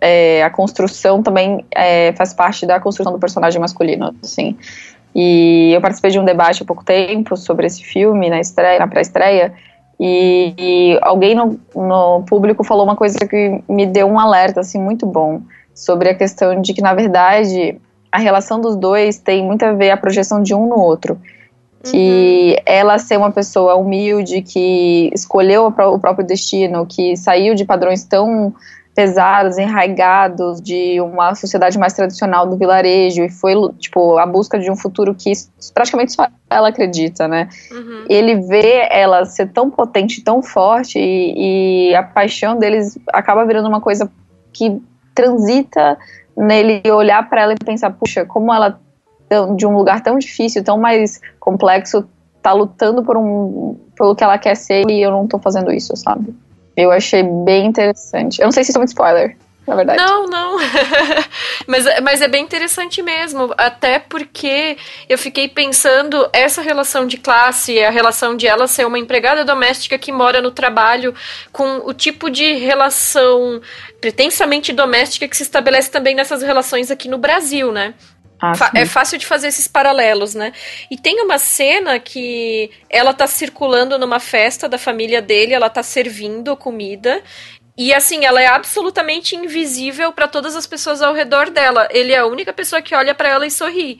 é, 0.00 0.42
a 0.42 0.50
construção 0.50 1.22
também 1.22 1.64
é, 1.74 2.12
faz 2.12 2.34
parte 2.34 2.66
da 2.66 2.78
construção 2.78 3.12
do 3.12 3.18
personagem 3.18 3.60
masculino, 3.60 4.14
assim. 4.22 4.56
E 5.14 5.72
eu 5.72 5.80
participei 5.80 6.10
de 6.10 6.18
um 6.18 6.24
debate 6.24 6.62
há 6.62 6.66
pouco 6.66 6.84
tempo 6.84 7.36
sobre 7.36 7.66
esse 7.66 7.82
filme 7.82 8.28
na 8.28 8.40
estreia, 8.40 8.78
na 8.80 8.88
pré-estreia, 8.88 9.54
e, 9.98 10.54
e 10.58 10.98
alguém 11.02 11.34
no, 11.34 11.58
no, 11.74 12.22
público 12.24 12.64
falou 12.64 12.84
uma 12.84 12.96
coisa 12.96 13.18
que 13.18 13.62
me 13.68 13.86
deu 13.86 14.06
um 14.06 14.18
alerta 14.18 14.60
assim 14.60 14.80
muito 14.80 15.06
bom 15.06 15.40
sobre 15.74 16.08
a 16.08 16.14
questão 16.14 16.60
de 16.60 16.72
que 16.74 16.82
na 16.82 16.94
verdade 16.94 17.80
a 18.10 18.18
relação 18.18 18.60
dos 18.60 18.76
dois 18.76 19.18
tem 19.18 19.44
muito 19.44 19.64
a 19.64 19.72
ver 19.72 19.90
a 19.90 19.96
projeção 19.96 20.42
de 20.42 20.54
um 20.54 20.68
no 20.68 20.78
outro 20.78 21.18
que 21.84 22.56
uhum. 22.56 22.62
ela 22.64 22.98
ser 22.98 23.18
uma 23.18 23.30
pessoa 23.30 23.76
humilde 23.76 24.42
que 24.42 25.10
escolheu 25.14 25.66
o 25.66 25.98
próprio 25.98 26.26
destino 26.26 26.86
que 26.86 27.16
saiu 27.16 27.54
de 27.54 27.64
padrões 27.64 28.04
tão 28.04 28.54
pesados, 28.94 29.58
enraigados 29.58 30.60
de 30.60 31.00
uma 31.00 31.34
sociedade 31.34 31.76
mais 31.78 31.92
tradicional 31.92 32.46
do 32.46 32.56
vilarejo 32.56 33.24
e 33.24 33.28
foi 33.28 33.54
tipo 33.78 34.16
a 34.18 34.24
busca 34.24 34.58
de 34.58 34.70
um 34.70 34.76
futuro 34.76 35.14
que 35.14 35.32
praticamente 35.74 36.12
só 36.12 36.28
ela 36.48 36.68
acredita, 36.68 37.26
né? 37.26 37.48
Uhum. 37.72 38.04
Ele 38.08 38.36
vê 38.36 38.86
ela 38.90 39.24
ser 39.24 39.50
tão 39.50 39.68
potente, 39.68 40.22
tão 40.22 40.42
forte 40.42 40.98
e, 40.98 41.90
e 41.90 41.94
a 41.94 42.04
paixão 42.04 42.56
deles 42.56 42.96
acaba 43.12 43.44
virando 43.44 43.68
uma 43.68 43.80
coisa 43.80 44.10
que 44.52 44.80
transita 45.12 45.98
nele 46.36 46.82
olhar 46.90 47.28
para 47.28 47.42
ela 47.42 47.52
e 47.52 47.64
pensar, 47.64 47.90
puxa, 47.90 48.24
como 48.24 48.54
ela 48.54 48.78
de 49.56 49.66
um 49.66 49.76
lugar 49.76 50.00
tão 50.02 50.18
difícil, 50.18 50.62
tão 50.62 50.78
mais 50.78 51.20
complexo, 51.40 52.06
tá 52.40 52.52
lutando 52.52 53.02
por 53.02 53.16
um 53.16 53.76
pelo 53.96 54.14
que 54.14 54.22
ela 54.22 54.38
quer 54.38 54.54
ser 54.54 54.88
e 54.88 55.02
eu 55.02 55.10
não 55.10 55.26
tô 55.26 55.38
fazendo 55.38 55.72
isso, 55.72 55.96
sabe? 55.96 56.34
Eu 56.76 56.90
achei 56.90 57.22
bem 57.22 57.66
interessante. 57.66 58.40
Eu 58.40 58.46
não 58.46 58.52
sei 58.52 58.64
se 58.64 58.70
isso 58.70 58.78
é 58.78 58.80
muito 58.80 58.88
spoiler, 58.88 59.36
na 59.66 59.76
verdade. 59.76 59.98
Não, 59.98 60.26
não. 60.26 60.58
mas, 61.66 61.84
mas 62.02 62.20
é 62.20 62.28
bem 62.28 62.42
interessante 62.42 63.02
mesmo. 63.02 63.54
Até 63.56 63.98
porque 63.98 64.76
eu 65.08 65.16
fiquei 65.16 65.48
pensando 65.48 66.28
essa 66.32 66.60
relação 66.60 67.06
de 67.06 67.16
classe, 67.16 67.82
a 67.82 67.90
relação 67.90 68.36
de 68.36 68.46
ela 68.46 68.66
ser 68.66 68.86
uma 68.86 68.98
empregada 68.98 69.44
doméstica 69.44 69.98
que 69.98 70.10
mora 70.10 70.40
no 70.42 70.50
trabalho, 70.50 71.14
com 71.52 71.82
o 71.84 71.94
tipo 71.94 72.28
de 72.28 72.54
relação 72.54 73.60
pretensamente 74.00 74.72
doméstica 74.72 75.28
que 75.28 75.36
se 75.36 75.44
estabelece 75.44 75.90
também 75.90 76.14
nessas 76.14 76.42
relações 76.42 76.90
aqui 76.90 77.08
no 77.08 77.18
Brasil, 77.18 77.70
né? 77.72 77.94
Ah, 78.40 78.70
é 78.74 78.84
fácil 78.84 79.16
de 79.16 79.26
fazer 79.26 79.48
esses 79.48 79.66
paralelos, 79.66 80.34
né? 80.34 80.52
E 80.90 80.98
tem 80.98 81.20
uma 81.20 81.38
cena 81.38 81.98
que 81.98 82.70
ela 82.90 83.14
tá 83.14 83.26
circulando 83.26 83.98
numa 83.98 84.20
festa 84.20 84.68
da 84.68 84.76
família 84.76 85.22
dele, 85.22 85.54
ela 85.54 85.70
tá 85.70 85.82
servindo 85.82 86.56
comida. 86.56 87.22
E 87.76 87.92
assim, 87.92 88.24
ela 88.24 88.40
é 88.40 88.46
absolutamente 88.46 89.34
invisível 89.34 90.12
para 90.12 90.28
todas 90.28 90.54
as 90.54 90.66
pessoas 90.66 91.02
ao 91.02 91.14
redor 91.14 91.50
dela. 91.50 91.88
Ele 91.90 92.12
é 92.12 92.18
a 92.18 92.26
única 92.26 92.52
pessoa 92.52 92.82
que 92.82 92.94
olha 92.94 93.14
para 93.14 93.28
ela 93.28 93.46
e 93.46 93.50
sorri. 93.50 93.98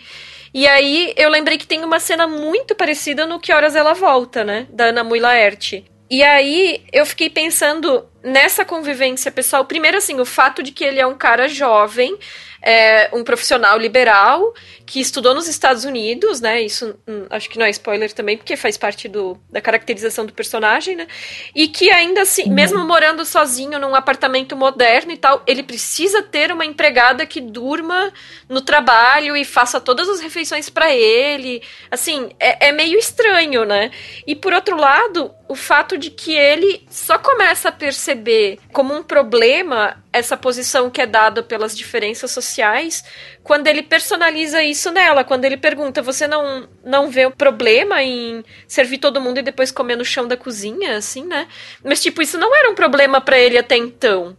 E 0.53 0.69
aí 0.69 1.13
eu 1.17 1.29
lembrei 1.29 1.59
que 1.59 1.67
tem 1.67 1.85
uma 1.85 1.99
cena 1.99 2.27
muito 2.27 2.77
parecida 2.77 3.27
no 3.27 3.41
Que 3.41 3.53
Horas 3.53 3.75
Ela 3.75 3.93
Volta, 3.93 4.45
né? 4.45 4.69
Da 4.71 4.87
Ana 4.87 5.03
Mui 5.03 5.19
Laerte. 5.19 5.85
E 6.09 6.23
aí 6.23 6.85
eu 6.93 7.05
fiquei 7.05 7.29
pensando 7.29 8.07
nessa 8.23 8.65
convivência 8.65 9.33
pessoal. 9.33 9.65
Primeiro, 9.65 9.97
assim, 9.97 10.21
o 10.21 10.25
fato 10.25 10.63
de 10.63 10.71
que 10.71 10.85
ele 10.85 11.01
é 11.01 11.07
um 11.07 11.17
cara 11.17 11.49
jovem, 11.49 12.17
é 12.65 13.11
um 13.13 13.23
profissional 13.23 13.79
liberal 13.79 14.55
que 14.87 15.01
estudou 15.01 15.35
nos 15.35 15.47
Estados 15.49 15.85
Unidos, 15.85 16.41
né? 16.41 16.63
Isso 16.63 16.99
hum, 17.07 17.27
acho 17.31 17.49
que 17.49 17.59
não 17.59 17.67
é 17.67 17.71
spoiler 17.71 18.13
também, 18.13 18.37
porque 18.37 18.57
faz 18.57 18.77
parte 18.77 19.09
do, 19.09 19.39
da 19.51 19.61
caracterização 19.61 20.25
do 20.25 20.33
personagem, 20.33 20.97
né? 20.97 21.07
E 21.55 21.69
que 21.69 21.91
ainda 21.91 22.23
assim, 22.23 22.45
uhum. 22.45 22.55
mesmo 22.55 22.85
morando 22.85 23.25
sozinho 23.25 23.79
num 23.79 23.95
apartamento 23.95 24.57
moderno 24.57 25.13
e 25.13 25.17
tal, 25.17 25.43
ele 25.47 25.63
precisa 25.63 26.23
ter 26.23 26.51
uma 26.53 26.65
empregada 26.65 27.27
que 27.27 27.41
durma 27.41 28.13
no 28.49 28.61
trabalho 28.61 29.37
e 29.37 29.45
faça 29.45 29.81
todas 29.81 30.09
as 30.09 30.21
refeições 30.21 30.71
para 30.71 30.95
ele. 30.95 31.63
Assim, 31.91 32.31
é, 32.41 32.69
é 32.69 32.73
meio 32.73 32.99
estranho, 32.99 33.65
né? 33.65 33.91
E 34.27 34.35
por 34.35 34.53
outro 34.53 34.77
lado, 34.77 35.31
o 35.49 35.55
fato 35.55 35.99
de 35.99 36.11
que 36.11 36.35
ele 36.35 36.87
só 36.89 37.19
começa 37.19 37.69
a 37.69 37.73
perceber 37.73 38.59
como 38.73 38.95
um 38.95 39.03
problema 39.03 40.03
essa 40.13 40.37
posição 40.37 40.89
que 40.91 41.01
é 41.01 41.07
dada 41.07 41.43
pelas 41.43 41.77
diferenças 41.77 42.31
sociais 42.31 43.05
quando 43.43 43.67
ele 43.67 43.83
personaliza 43.83 44.63
isso 44.63 44.91
nela, 44.91 45.25
quando 45.25 45.45
ele 45.45 45.57
pergunta: 45.57 46.01
"Você 46.03 46.27
não 46.27 46.69
não 46.83 47.11
vê 47.11 47.27
o 47.27 47.31
problema 47.31 48.03
em 48.03 48.45
servir 48.67 48.99
todo 48.99 49.21
mundo 49.21 49.39
e 49.39 49.43
depois 49.43 49.71
comer 49.71 49.97
no 49.97 50.05
chão 50.05 50.27
da 50.27 50.37
cozinha?", 50.37 50.97
assim, 50.97 51.25
né? 51.25 51.47
Mas 51.83 52.01
tipo, 52.01 52.23
isso 52.23 52.39
não 52.39 52.55
era 52.57 52.71
um 52.71 52.75
problema 52.75 53.21
para 53.21 53.39
ele 53.39 53.59
até 53.59 53.77
então. 53.77 54.37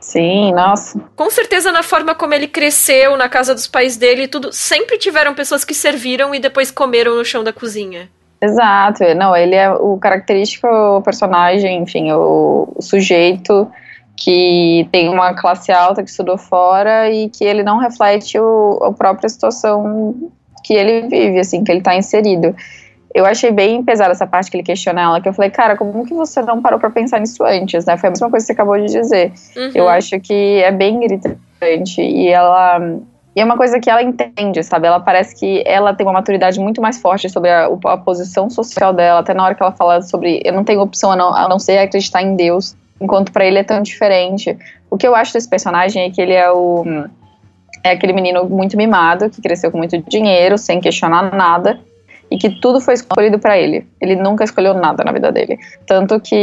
Sim, 0.00 0.52
nossa. 0.52 1.00
Com 1.16 1.28
certeza 1.30 1.72
na 1.72 1.82
forma 1.82 2.14
como 2.14 2.32
ele 2.32 2.46
cresceu, 2.46 3.16
na 3.16 3.28
casa 3.28 3.52
dos 3.52 3.66
pais 3.66 3.96
dele 3.96 4.24
e 4.24 4.28
tudo, 4.28 4.52
sempre 4.52 4.98
tiveram 4.98 5.34
pessoas 5.34 5.64
que 5.64 5.74
serviram 5.74 6.32
e 6.32 6.38
depois 6.38 6.70
comeram 6.70 7.16
no 7.16 7.24
chão 7.24 7.42
da 7.42 7.52
cozinha. 7.52 8.08
Exato, 8.46 9.02
não, 9.16 9.36
ele 9.36 9.54
é 9.54 9.70
o 9.70 9.98
característico 9.98 10.68
personagem, 11.04 11.82
enfim, 11.82 12.12
o, 12.12 12.72
o, 12.76 12.82
sujeito 12.82 13.68
que 14.16 14.88
tem 14.92 15.08
uma 15.08 15.34
classe 15.34 15.72
alta 15.72 16.02
que 16.02 16.10
estudou 16.10 16.38
fora 16.38 17.10
e 17.10 17.28
que 17.28 17.44
ele 17.44 17.62
não 17.62 17.78
reflete 17.78 18.38
o, 18.38 18.78
a 18.82 18.92
própria 18.92 19.28
situação 19.28 20.14
que 20.64 20.74
ele 20.74 21.08
vive, 21.08 21.40
assim, 21.40 21.64
que 21.64 21.72
ele 21.72 21.80
está 21.80 21.96
inserido. 21.96 22.54
Eu 23.14 23.24
achei 23.24 23.50
bem 23.50 23.82
pesada 23.82 24.12
essa 24.12 24.26
parte 24.26 24.50
que 24.50 24.56
ele 24.58 24.64
questiona 24.64 25.00
ela, 25.00 25.20
que 25.20 25.28
eu 25.28 25.32
falei, 25.32 25.50
cara, 25.50 25.76
como 25.76 26.04
que 26.06 26.14
você 26.14 26.42
não 26.42 26.60
parou 26.60 26.78
para 26.78 26.90
pensar 26.90 27.18
nisso 27.18 27.42
antes, 27.44 27.84
né? 27.84 27.96
Foi 27.96 28.08
a 28.08 28.10
mesma 28.10 28.30
coisa 28.30 28.44
que 28.44 28.48
você 28.48 28.52
acabou 28.52 28.78
de 28.78 28.86
dizer. 28.86 29.32
Uhum. 29.56 29.70
Eu 29.74 29.88
acho 29.88 30.20
que 30.20 30.62
é 30.62 30.70
bem 30.70 31.00
gritante 31.00 32.00
e 32.00 32.28
ela 32.28 32.78
e 33.36 33.40
é 33.40 33.44
uma 33.44 33.58
coisa 33.58 33.78
que 33.78 33.90
ela 33.90 34.02
entende, 34.02 34.62
sabe? 34.62 34.86
Ela 34.86 34.98
parece 34.98 35.38
que 35.38 35.62
ela 35.66 35.92
tem 35.92 36.06
uma 36.06 36.14
maturidade 36.14 36.58
muito 36.58 36.80
mais 36.80 36.98
forte 36.98 37.28
sobre 37.28 37.50
a, 37.50 37.66
a 37.66 37.96
posição 37.98 38.48
social 38.48 38.94
dela, 38.94 39.20
até 39.20 39.34
na 39.34 39.44
hora 39.44 39.54
que 39.54 39.62
ela 39.62 39.72
fala 39.72 40.00
sobre 40.00 40.40
eu 40.42 40.54
não 40.54 40.64
tenho 40.64 40.80
opção 40.80 41.12
a 41.12 41.16
não, 41.16 41.34
a 41.34 41.46
não 41.46 41.58
ser 41.58 41.76
acreditar 41.76 42.22
em 42.22 42.34
Deus, 42.34 42.74
enquanto 42.98 43.30
para 43.30 43.44
ele 43.44 43.58
é 43.58 43.62
tão 43.62 43.82
diferente. 43.82 44.56
O 44.90 44.96
que 44.96 45.06
eu 45.06 45.14
acho 45.14 45.34
desse 45.34 45.50
personagem 45.50 46.04
é 46.04 46.10
que 46.10 46.18
ele 46.18 46.32
é 46.32 46.50
o 46.50 46.82
é 47.84 47.90
aquele 47.90 48.14
menino 48.14 48.46
muito 48.46 48.74
mimado, 48.74 49.28
que 49.28 49.42
cresceu 49.42 49.70
com 49.70 49.76
muito 49.76 49.98
dinheiro, 50.08 50.56
sem 50.56 50.80
questionar 50.80 51.36
nada, 51.36 51.78
e 52.30 52.38
que 52.38 52.58
tudo 52.58 52.80
foi 52.80 52.94
escolhido 52.94 53.38
para 53.38 53.58
ele. 53.58 53.86
Ele 54.00 54.16
nunca 54.16 54.44
escolheu 54.44 54.72
nada 54.72 55.04
na 55.04 55.12
vida 55.12 55.30
dele. 55.30 55.58
Tanto 55.86 56.18
que 56.18 56.34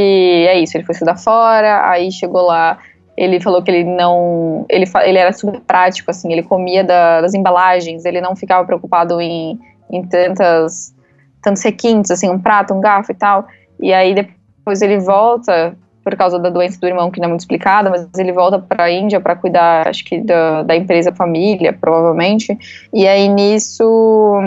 é 0.48 0.60
isso, 0.60 0.78
ele 0.78 0.86
foi 0.86 0.94
estudar 0.94 1.18
fora, 1.18 1.90
aí 1.90 2.12
chegou 2.12 2.44
lá 2.44 2.78
ele 3.16 3.40
falou 3.40 3.62
que 3.62 3.70
ele 3.70 3.84
não. 3.84 4.66
Ele, 4.70 4.86
ele 5.04 5.18
era 5.18 5.32
super 5.32 5.60
prático, 5.62 6.10
assim, 6.10 6.32
ele 6.32 6.44
comia 6.44 6.84
da, 6.84 7.22
das 7.22 7.34
embalagens, 7.34 8.06
ele 8.06 8.20
não 8.20 8.36
ficava 8.36 8.66
preocupado 8.66 9.22
em, 9.22 9.60
em 9.92 10.04
tantas, 10.04 10.94
tantos 11.42 11.64
requintes, 11.64 12.12
assim, 12.12 12.30
um 12.30 12.40
prato, 12.40 12.74
um 12.74 12.82
garfo 12.82 13.12
e 13.12 13.16
tal. 13.16 13.48
E 13.80 13.94
aí 13.94 14.16
depois 14.16 14.82
ele 14.82 15.00
volta, 15.00 15.76
por 16.04 16.16
causa 16.16 16.40
da 16.40 16.50
doença 16.50 16.80
do 16.80 16.88
irmão, 16.88 17.12
que 17.12 17.20
não 17.20 17.26
é 17.26 17.30
muito 17.30 17.42
explicada, 17.42 17.90
mas 17.90 18.08
ele 18.18 18.32
volta 18.32 18.58
para 18.58 18.86
a 18.86 18.92
Índia 18.92 19.22
para 19.22 19.36
cuidar, 19.36 19.88
acho 19.88 20.04
que, 20.06 20.20
da, 20.20 20.64
da 20.64 20.76
empresa 20.76 21.14
família, 21.14 21.72
provavelmente. 21.72 22.58
E 22.92 23.08
aí 23.08 23.28
nisso 23.28 24.40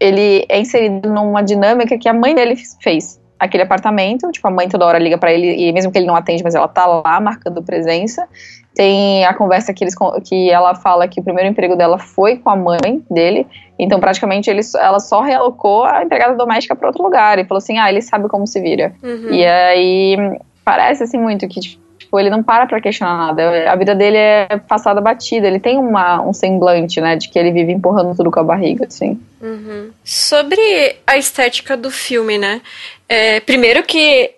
ele 0.00 0.46
é 0.48 0.58
inserido 0.58 1.08
numa 1.10 1.42
dinâmica 1.42 1.98
que 1.98 2.08
a 2.08 2.12
mãe 2.14 2.34
dele 2.34 2.56
fez 2.82 3.19
aquele 3.40 3.62
apartamento, 3.62 4.30
tipo, 4.30 4.46
a 4.46 4.50
mãe 4.50 4.68
toda 4.68 4.84
hora 4.84 4.98
liga 4.98 5.16
para 5.16 5.32
ele, 5.32 5.56
e 5.56 5.72
mesmo 5.72 5.90
que 5.90 5.96
ele 5.96 6.06
não 6.06 6.14
atende, 6.14 6.44
mas 6.44 6.54
ela 6.54 6.68
tá 6.68 6.84
lá 6.84 7.18
marcando 7.18 7.62
presença. 7.62 8.28
Tem 8.74 9.24
a 9.24 9.32
conversa 9.32 9.72
que, 9.72 9.82
eles, 9.82 9.94
que 10.24 10.50
ela 10.50 10.74
fala 10.74 11.08
que 11.08 11.18
o 11.18 11.24
primeiro 11.24 11.48
emprego 11.48 11.74
dela 11.74 11.98
foi 11.98 12.36
com 12.36 12.50
a 12.50 12.54
mãe 12.54 13.02
dele, 13.10 13.46
então 13.78 13.98
praticamente 13.98 14.50
ele, 14.50 14.60
ela 14.78 15.00
só 15.00 15.22
realocou 15.22 15.84
a 15.84 16.04
empregada 16.04 16.36
doméstica 16.36 16.76
para 16.76 16.86
outro 16.86 17.02
lugar, 17.02 17.38
e 17.38 17.44
falou 17.44 17.58
assim, 17.58 17.78
ah, 17.78 17.88
ele 17.88 18.02
sabe 18.02 18.28
como 18.28 18.46
se 18.46 18.60
vira. 18.60 18.92
Uhum. 19.02 19.32
E 19.32 19.46
aí, 19.46 20.16
parece 20.62 21.02
assim 21.02 21.18
muito 21.18 21.48
que, 21.48 21.60
tipo, 21.60 21.89
ele 22.18 22.30
não 22.30 22.42
para 22.42 22.66
pra 22.66 22.80
questionar 22.80 23.16
nada. 23.16 23.70
A 23.70 23.76
vida 23.76 23.94
dele 23.94 24.16
é 24.16 24.60
passada 24.68 25.00
batida. 25.00 25.46
Ele 25.46 25.60
tem 25.60 25.78
uma, 25.78 26.20
um 26.20 26.32
semblante, 26.32 27.00
né, 27.00 27.16
de 27.16 27.28
que 27.28 27.38
ele 27.38 27.52
vive 27.52 27.72
empurrando 27.72 28.16
tudo 28.16 28.30
com 28.30 28.40
a 28.40 28.44
barriga, 28.44 28.86
assim. 28.86 29.20
Uhum. 29.40 29.90
Sobre 30.04 30.96
a 31.06 31.16
estética 31.16 31.76
do 31.76 31.90
filme, 31.90 32.38
né? 32.38 32.60
É, 33.08 33.40
primeiro 33.40 33.82
que 33.82 34.32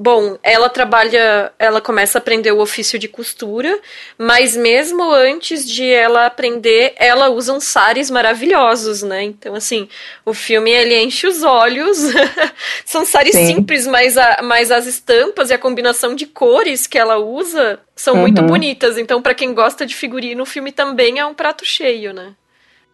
Bom, 0.00 0.38
ela 0.44 0.68
trabalha, 0.68 1.52
ela 1.58 1.80
começa 1.80 2.18
a 2.18 2.20
aprender 2.20 2.52
o 2.52 2.60
ofício 2.60 3.00
de 3.00 3.08
costura, 3.08 3.80
mas 4.16 4.56
mesmo 4.56 5.10
antes 5.10 5.68
de 5.68 5.90
ela 5.90 6.26
aprender, 6.26 6.94
ela 6.94 7.28
usa 7.28 7.52
uns 7.52 7.64
sares 7.64 8.08
maravilhosos, 8.08 9.02
né? 9.02 9.24
Então, 9.24 9.56
assim, 9.56 9.88
o 10.24 10.32
filme 10.32 10.70
ele 10.70 10.96
enche 10.96 11.26
os 11.26 11.42
olhos. 11.42 11.98
São 12.86 13.04
sares 13.04 13.34
Sim. 13.34 13.46
simples, 13.46 13.88
mas, 13.88 14.16
a, 14.16 14.38
mas 14.40 14.70
as 14.70 14.86
estampas 14.86 15.50
e 15.50 15.54
a 15.54 15.58
combinação 15.58 16.14
de 16.14 16.26
cores 16.26 16.86
que 16.86 16.96
ela 16.96 17.18
usa 17.18 17.80
são 17.96 18.14
uhum. 18.14 18.20
muito 18.20 18.40
bonitas. 18.42 18.96
Então, 18.98 19.20
para 19.20 19.34
quem 19.34 19.52
gosta 19.52 19.84
de 19.84 19.96
figurino, 19.96 20.44
o 20.44 20.46
filme 20.46 20.70
também 20.70 21.18
é 21.18 21.26
um 21.26 21.34
prato 21.34 21.64
cheio, 21.64 22.12
né? 22.12 22.34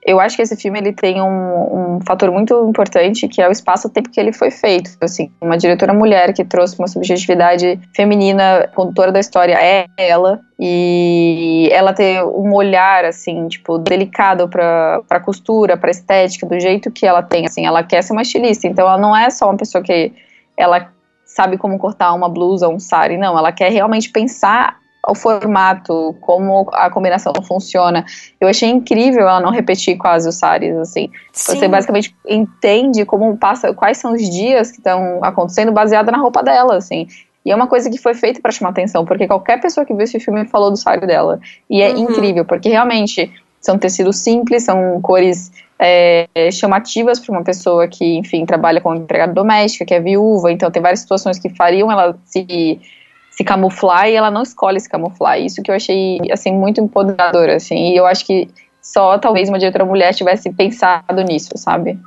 Eu 0.05 0.21
acho 0.21 0.37
que 0.37 0.43
esse 0.43 0.55
filme 0.55 0.79
ele 0.79 0.93
tem 0.93 1.23
um, 1.23 1.97
um 1.97 2.01
fator 2.07 2.31
muito 2.31 2.69
importante 2.69 3.27
que 3.27 3.41
é 3.41 3.49
o 3.49 3.53
espaço-tempo 3.53 4.11
que 4.11 4.21
ele 4.21 4.33
foi 4.35 4.51
feito. 4.51 4.91
Assim, 5.01 5.31
uma 5.41 5.57
diretora 5.57 5.95
mulher 5.95 6.35
que 6.35 6.45
trouxe 6.45 6.79
uma 6.79 6.87
subjetividade 6.87 7.81
feminina, 7.97 8.69
condutora 8.75 9.11
da 9.11 9.19
história 9.19 9.55
é 9.55 9.87
ela. 9.97 10.41
E 10.61 11.69
ela 11.73 11.93
ter 11.95 12.23
um 12.23 12.53
olhar 12.55 13.05
assim, 13.05 13.49
tipo, 13.49 13.79
delicado 13.79 14.49
para 14.49 15.01
para 15.09 15.21
costura, 15.21 15.77
para 15.77 15.91
estética, 15.91 16.47
do 16.47 16.61
jeito 16.61 16.91
que 16.91 17.07
ela 17.07 17.23
tem, 17.23 17.47
assim, 17.47 17.67
ela 17.67 17.83
quer 17.83 18.03
ser 18.03 18.13
uma 18.13 18.23
estilista, 18.23 18.69
então 18.69 18.87
ela 18.87 18.99
não 18.99 19.17
é 19.17 19.31
só 19.31 19.47
uma 19.47 19.57
pessoa 19.57 19.83
que 19.83 20.13
ela 20.57 20.93
sabe 21.25 21.59
como 21.59 21.77
cortar 21.79 22.15
uma 22.15 22.29
blusa 22.29 22.69
um 22.69 22.79
sari, 22.79 23.17
não, 23.17 23.37
ela 23.37 23.51
quer 23.51 23.73
realmente 23.73 24.11
pensar 24.11 24.79
o 25.09 25.15
formato, 25.15 26.15
como 26.21 26.69
a 26.73 26.91
combinação 26.91 27.33
funciona. 27.47 28.05
Eu 28.41 28.49
achei 28.49 28.69
incrível 28.69 29.23
ela 29.23 29.41
não 29.41 29.51
repetir 29.51 29.97
quase 29.97 30.29
os 30.29 30.37
sares, 30.37 30.77
assim. 30.77 31.11
Sim. 31.33 31.59
Você 31.59 31.69
basicamente 31.69 32.15
entende 32.27 33.05
como 33.05 33.37
passa, 33.37 33.75
quais 33.75 33.99
são 33.99 34.13
os 34.13 34.23
dias 34.29 34.71
que 34.71 34.79
estão 34.79 35.23
acontecendo 35.23 35.73
baseado 35.73 36.11
na 36.11 36.19
roupa 36.19 36.43
dela, 36.43 36.77
assim. 36.77 37.07
E 37.45 37.51
é 37.51 37.55
uma 37.55 37.67
coisa 37.67 37.91
que 37.91 37.99
foi 37.99 38.15
feita 38.15 38.41
para 38.41 38.51
chamar 38.51 38.71
atenção, 38.71 39.05
porque 39.05 39.27
qualquer 39.27 39.61
pessoa 39.61 39.85
que 39.85 39.93
viu 39.93 40.05
esse 40.05 40.19
filme 40.19 40.47
falou 40.47 40.71
do 40.71 40.77
sari 40.77 41.07
dela. 41.07 41.39
E 41.69 41.83
é 41.83 41.91
uhum. 41.91 41.99
incrível, 41.99 42.45
porque 42.45 42.71
realmente 42.71 43.31
são 43.61 43.79
tecidos 43.79 44.19
simples, 44.19 44.63
são 44.65 45.01
cores 45.03 45.53
é, 45.79 46.27
chamativas 46.53 47.19
para 47.19 47.33
uma 47.33 47.45
pessoa 47.45 47.87
que, 47.89 48.17
enfim, 48.17 48.47
trabalha 48.47 48.81
como 48.81 48.97
empregada 48.97 49.33
doméstica, 49.33 49.85
que 49.85 49.95
é 49.95 50.01
viúva, 50.01 50.53
então 50.53 50.71
tem 50.71 50.83
várias 50.83 51.01
situações 51.01 51.39
que 51.39 51.49
fariam 51.51 51.91
ela 51.91 52.19
se 52.25 52.81
se 53.37 53.43
camuflar 53.43 54.09
e 54.09 54.15
ela 54.15 54.31
não 54.31 54.43
escolhe 54.43 54.79
se 54.79 54.89
camuflar. 54.89 55.41
Isso 55.41 55.61
que 55.61 55.71
eu 55.71 55.75
achei, 55.75 56.21
assim, 56.31 56.53
muito 56.53 56.81
empoderador, 56.81 57.51
assim, 57.51 57.93
e 57.93 57.97
eu 57.97 58.07
acho 58.07 58.25
que 58.25 58.49
só 58.81 59.19
talvez 59.19 59.49
uma 59.49 59.59
diretora 59.59 59.85
mulher 59.85 60.15
tivesse 60.15 60.53
pensado 60.53 61.21
nisso, 61.23 61.51
sabe? 61.57 61.99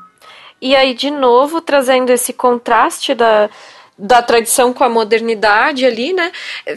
E 0.61 0.73
aí, 0.75 0.93
de 0.93 1.11
novo, 1.11 1.59
trazendo 1.59 2.11
esse 2.11 2.31
contraste 2.31 3.13
da, 3.13 3.49
da 3.97 4.21
tradição 4.21 4.73
com 4.73 4.83
a 4.83 4.89
modernidade 4.89 5.85
ali, 5.85 6.13
né? 6.13 6.31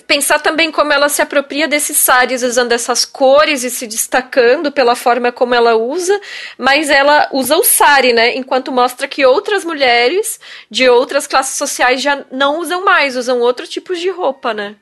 Pensar 0.06 0.40
também 0.40 0.72
como 0.72 0.92
ela 0.92 1.08
se 1.08 1.20
apropria 1.20 1.68
desses 1.68 1.98
sares 1.98 2.42
usando 2.42 2.72
essas 2.72 3.04
cores 3.04 3.62
e 3.62 3.70
se 3.70 3.86
destacando 3.86 4.72
pela 4.72 4.96
forma 4.96 5.30
como 5.30 5.54
ela 5.54 5.76
usa, 5.76 6.18
mas 6.56 6.88
ela 6.88 7.28
usa 7.32 7.56
o 7.56 7.64
sari, 7.64 8.12
né? 8.12 8.36
Enquanto 8.36 8.72
mostra 8.72 9.06
que 9.06 9.26
outras 9.26 9.64
mulheres 9.64 10.40
de 10.70 10.88
outras 10.88 11.26
classes 11.26 11.56
sociais 11.56 12.00
já 12.00 12.24
não 12.30 12.58
usam 12.58 12.84
mais, 12.84 13.16
usam 13.16 13.40
outros 13.40 13.68
tipos 13.68 14.00
de 14.00 14.08
roupa, 14.10 14.54
né? 14.54 14.74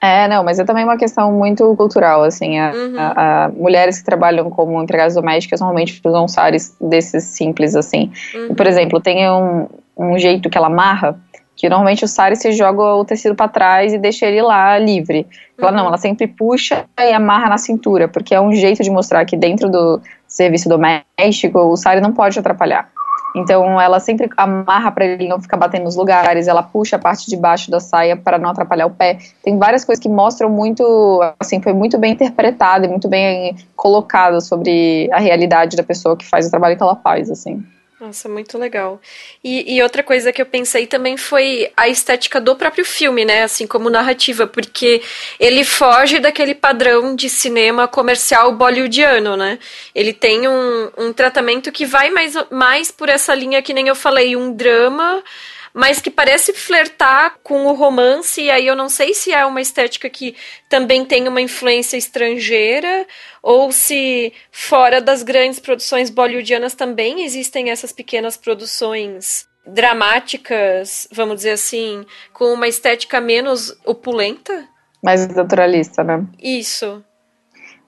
É, 0.00 0.28
não, 0.28 0.44
mas 0.44 0.58
é 0.58 0.64
também 0.64 0.84
uma 0.84 0.98
questão 0.98 1.32
muito 1.32 1.74
cultural, 1.76 2.24
assim, 2.24 2.58
a, 2.58 2.72
uhum. 2.72 2.94
a, 2.98 3.44
a 3.44 3.48
mulheres 3.48 3.98
que 3.98 4.04
trabalham 4.04 4.50
como 4.50 4.82
empregadas 4.82 5.14
domésticas 5.14 5.60
normalmente 5.60 5.98
usam 6.04 6.28
sares 6.28 6.76
desses 6.78 7.24
simples, 7.24 7.74
assim. 7.74 8.12
Uhum. 8.34 8.48
E, 8.50 8.54
por 8.54 8.66
exemplo, 8.66 9.00
tem 9.00 9.26
um, 9.30 9.66
um 9.96 10.18
jeito 10.18 10.50
que 10.50 10.58
ela 10.58 10.66
amarra, 10.66 11.18
que 11.56 11.68
normalmente 11.68 12.04
o 12.04 12.08
sari 12.08 12.36
se 12.36 12.52
joga 12.52 12.94
o 12.94 13.04
tecido 13.04 13.34
para 13.34 13.48
trás 13.48 13.92
e 13.92 13.98
deixa 13.98 14.26
ele 14.26 14.42
lá 14.42 14.78
livre. 14.78 15.26
Ela 15.58 15.70
uhum. 15.70 15.76
não, 15.76 15.86
ela 15.86 15.98
sempre 15.98 16.26
puxa 16.26 16.84
e 16.98 17.12
amarra 17.12 17.48
na 17.48 17.58
cintura, 17.58 18.08
porque 18.08 18.34
é 18.34 18.40
um 18.40 18.52
jeito 18.52 18.82
de 18.82 18.90
mostrar 18.90 19.24
que 19.24 19.36
dentro 19.36 19.70
do 19.70 20.00
serviço 20.26 20.68
doméstico 20.68 21.58
o 21.58 21.76
sari 21.76 22.00
não 22.00 22.12
pode 22.12 22.38
atrapalhar. 22.38 22.88
Então 23.36 23.80
ela 23.80 23.98
sempre 23.98 24.30
amarra 24.36 24.92
para 24.92 25.04
ele 25.04 25.26
não 25.26 25.40
ficar 25.40 25.56
batendo 25.56 25.84
nos 25.84 25.96
lugares, 25.96 26.46
ela 26.46 26.62
puxa 26.62 26.94
a 26.94 26.98
parte 27.00 27.28
de 27.28 27.36
baixo 27.36 27.68
da 27.68 27.80
saia 27.80 28.16
para 28.16 28.38
não 28.38 28.50
atrapalhar 28.50 28.86
o 28.86 28.90
pé. 28.90 29.18
Tem 29.42 29.58
várias 29.58 29.84
coisas 29.84 30.00
que 30.00 30.08
mostram 30.08 30.48
muito, 30.48 31.20
assim, 31.40 31.60
foi 31.60 31.72
muito 31.72 31.98
bem 31.98 32.12
interpretado 32.12 32.84
e 32.84 32.88
muito 32.88 33.08
bem 33.08 33.56
colocado 33.74 34.40
sobre 34.40 35.08
a 35.12 35.18
realidade 35.18 35.76
da 35.76 35.82
pessoa 35.82 36.16
que 36.16 36.24
faz 36.24 36.46
o 36.46 36.50
trabalho 36.50 36.76
que 36.76 36.82
ela 36.82 36.94
faz, 36.94 37.28
assim. 37.28 37.64
Nossa, 38.00 38.28
muito 38.28 38.58
legal. 38.58 39.00
E, 39.42 39.76
e, 39.76 39.82
outra 39.82 40.02
coisa 40.02 40.32
que 40.32 40.42
eu 40.42 40.46
pensei 40.46 40.84
também 40.84 41.16
foi 41.16 41.70
a 41.76 41.88
estética 41.88 42.40
do 42.40 42.56
próprio 42.56 42.84
filme, 42.84 43.24
né? 43.24 43.44
Assim 43.44 43.68
como 43.68 43.88
narrativa, 43.88 44.48
porque 44.48 45.00
ele 45.38 45.62
foge 45.64 46.18
daquele 46.18 46.56
padrão 46.56 47.14
de 47.14 47.30
cinema 47.30 47.86
comercial 47.86 48.52
bollywoodiano, 48.52 49.36
né? 49.36 49.60
Ele 49.94 50.12
tem 50.12 50.48
um, 50.48 50.90
um 50.98 51.12
tratamento 51.12 51.70
que 51.70 51.86
vai 51.86 52.10
mais, 52.10 52.34
mais 52.50 52.90
por 52.90 53.08
essa 53.08 53.32
linha 53.32 53.62
que 53.62 53.72
nem 53.72 53.86
eu 53.86 53.94
falei, 53.94 54.34
um 54.34 54.52
drama 54.52 55.22
mas 55.74 56.00
que 56.00 56.08
parece 56.08 56.52
flertar 56.52 57.38
com 57.42 57.66
o 57.66 57.74
romance, 57.74 58.40
e 58.40 58.48
aí 58.48 58.64
eu 58.64 58.76
não 58.76 58.88
sei 58.88 59.12
se 59.12 59.32
é 59.32 59.44
uma 59.44 59.60
estética 59.60 60.08
que 60.08 60.36
também 60.70 61.04
tem 61.04 61.26
uma 61.26 61.40
influência 61.40 61.96
estrangeira, 61.96 63.04
ou 63.42 63.72
se 63.72 64.32
fora 64.52 65.00
das 65.00 65.24
grandes 65.24 65.58
produções 65.58 66.10
bollywoodianas 66.10 66.76
também 66.76 67.24
existem 67.24 67.70
essas 67.70 67.90
pequenas 67.90 68.36
produções 68.36 69.48
dramáticas, 69.66 71.08
vamos 71.10 71.36
dizer 71.36 71.52
assim, 71.52 72.06
com 72.32 72.52
uma 72.52 72.68
estética 72.68 73.20
menos 73.20 73.76
opulenta. 73.84 74.68
Mais 75.02 75.26
naturalista, 75.26 76.04
né? 76.04 76.24
Isso. 76.40 77.02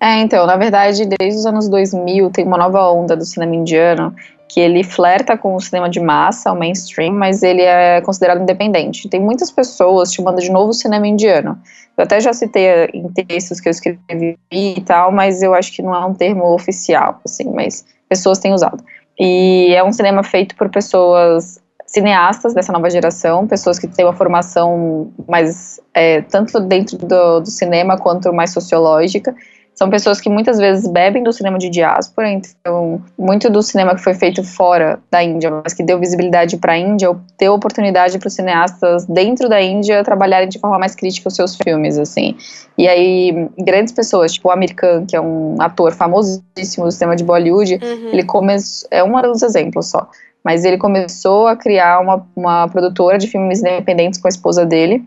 É, 0.00 0.18
então, 0.18 0.44
na 0.44 0.56
verdade, 0.56 1.06
desde 1.06 1.38
os 1.38 1.46
anos 1.46 1.68
2000 1.68 2.30
tem 2.30 2.44
uma 2.44 2.58
nova 2.58 2.90
onda 2.90 3.16
do 3.16 3.24
cinema 3.24 3.54
indiano 3.54 4.14
que 4.48 4.60
ele 4.60 4.84
flerta 4.84 5.36
com 5.36 5.54
o 5.54 5.60
cinema 5.60 5.88
de 5.88 6.00
massa, 6.00 6.52
o 6.52 6.58
mainstream, 6.58 7.12
mas 7.12 7.42
ele 7.42 7.62
é 7.62 8.00
considerado 8.00 8.42
independente. 8.42 9.08
Tem 9.08 9.20
muitas 9.20 9.50
pessoas 9.50 10.12
chamando 10.12 10.40
de 10.40 10.50
novo 10.50 10.72
cinema 10.72 11.06
indiano. 11.06 11.58
Eu 11.96 12.04
até 12.04 12.20
já 12.20 12.32
citei 12.32 12.86
em 12.92 13.08
textos 13.08 13.60
que 13.60 13.68
eu 13.68 13.70
escrevi 13.70 14.38
e 14.50 14.80
tal, 14.82 15.10
mas 15.10 15.42
eu 15.42 15.54
acho 15.54 15.72
que 15.72 15.82
não 15.82 15.94
é 15.94 16.04
um 16.04 16.14
termo 16.14 16.52
oficial, 16.54 17.20
assim, 17.24 17.50
mas 17.50 17.84
pessoas 18.08 18.38
têm 18.38 18.52
usado. 18.52 18.84
E 19.18 19.74
é 19.74 19.82
um 19.82 19.92
cinema 19.92 20.22
feito 20.22 20.54
por 20.56 20.68
pessoas 20.68 21.60
cineastas 21.86 22.52
dessa 22.52 22.72
nova 22.72 22.90
geração, 22.90 23.46
pessoas 23.46 23.78
que 23.78 23.86
têm 23.86 24.04
uma 24.04 24.12
formação 24.12 25.12
mais, 25.26 25.80
é, 25.94 26.20
tanto 26.22 26.60
dentro 26.60 26.98
do, 26.98 27.40
do 27.40 27.50
cinema 27.50 27.96
quanto 27.96 28.32
mais 28.32 28.52
sociológica, 28.52 29.34
são 29.76 29.90
pessoas 29.90 30.18
que 30.18 30.30
muitas 30.30 30.58
vezes 30.58 30.88
bebem 30.90 31.22
do 31.22 31.30
cinema 31.34 31.58
de 31.58 31.68
diáspora, 31.68 32.30
então 32.30 33.02
muito 33.18 33.50
do 33.50 33.62
cinema 33.62 33.94
que 33.94 34.02
foi 34.02 34.14
feito 34.14 34.42
fora 34.42 34.98
da 35.10 35.22
Índia, 35.22 35.50
mas 35.50 35.74
que 35.74 35.82
deu 35.82 35.98
visibilidade 35.98 36.56
para 36.56 36.72
a 36.72 36.78
Índia, 36.78 37.14
deu 37.38 37.52
oportunidade 37.52 38.18
para 38.18 38.26
os 38.26 38.32
cineastas 38.32 39.04
dentro 39.04 39.50
da 39.50 39.60
Índia 39.60 40.02
trabalharem 40.02 40.48
de 40.48 40.58
forma 40.58 40.78
mais 40.78 40.94
crítica 40.94 41.28
os 41.28 41.34
seus 41.36 41.56
filmes, 41.56 41.98
assim. 41.98 42.34
E 42.78 42.88
aí 42.88 43.50
grandes 43.58 43.92
pessoas, 43.92 44.32
tipo 44.32 44.48
o 44.48 44.50
Amir 44.50 44.74
Khan, 44.74 45.04
que 45.04 45.14
é 45.14 45.20
um 45.20 45.60
ator 45.60 45.92
famosíssimo 45.92 46.86
do 46.86 46.90
cinema 46.90 47.14
de 47.14 47.22
Bollywood, 47.22 47.74
uhum. 47.74 48.08
ele 48.12 48.22
começou 48.24 48.88
é 48.90 49.04
um 49.04 49.20
dos 49.20 49.42
exemplos 49.42 49.90
só. 49.90 50.08
Mas 50.42 50.64
ele 50.64 50.78
começou 50.78 51.48
a 51.48 51.56
criar 51.56 52.00
uma, 52.00 52.26
uma 52.34 52.66
produtora 52.68 53.18
de 53.18 53.26
filmes 53.26 53.60
independentes 53.60 54.18
com 54.18 54.28
a 54.28 54.30
esposa 54.30 54.64
dele. 54.64 55.04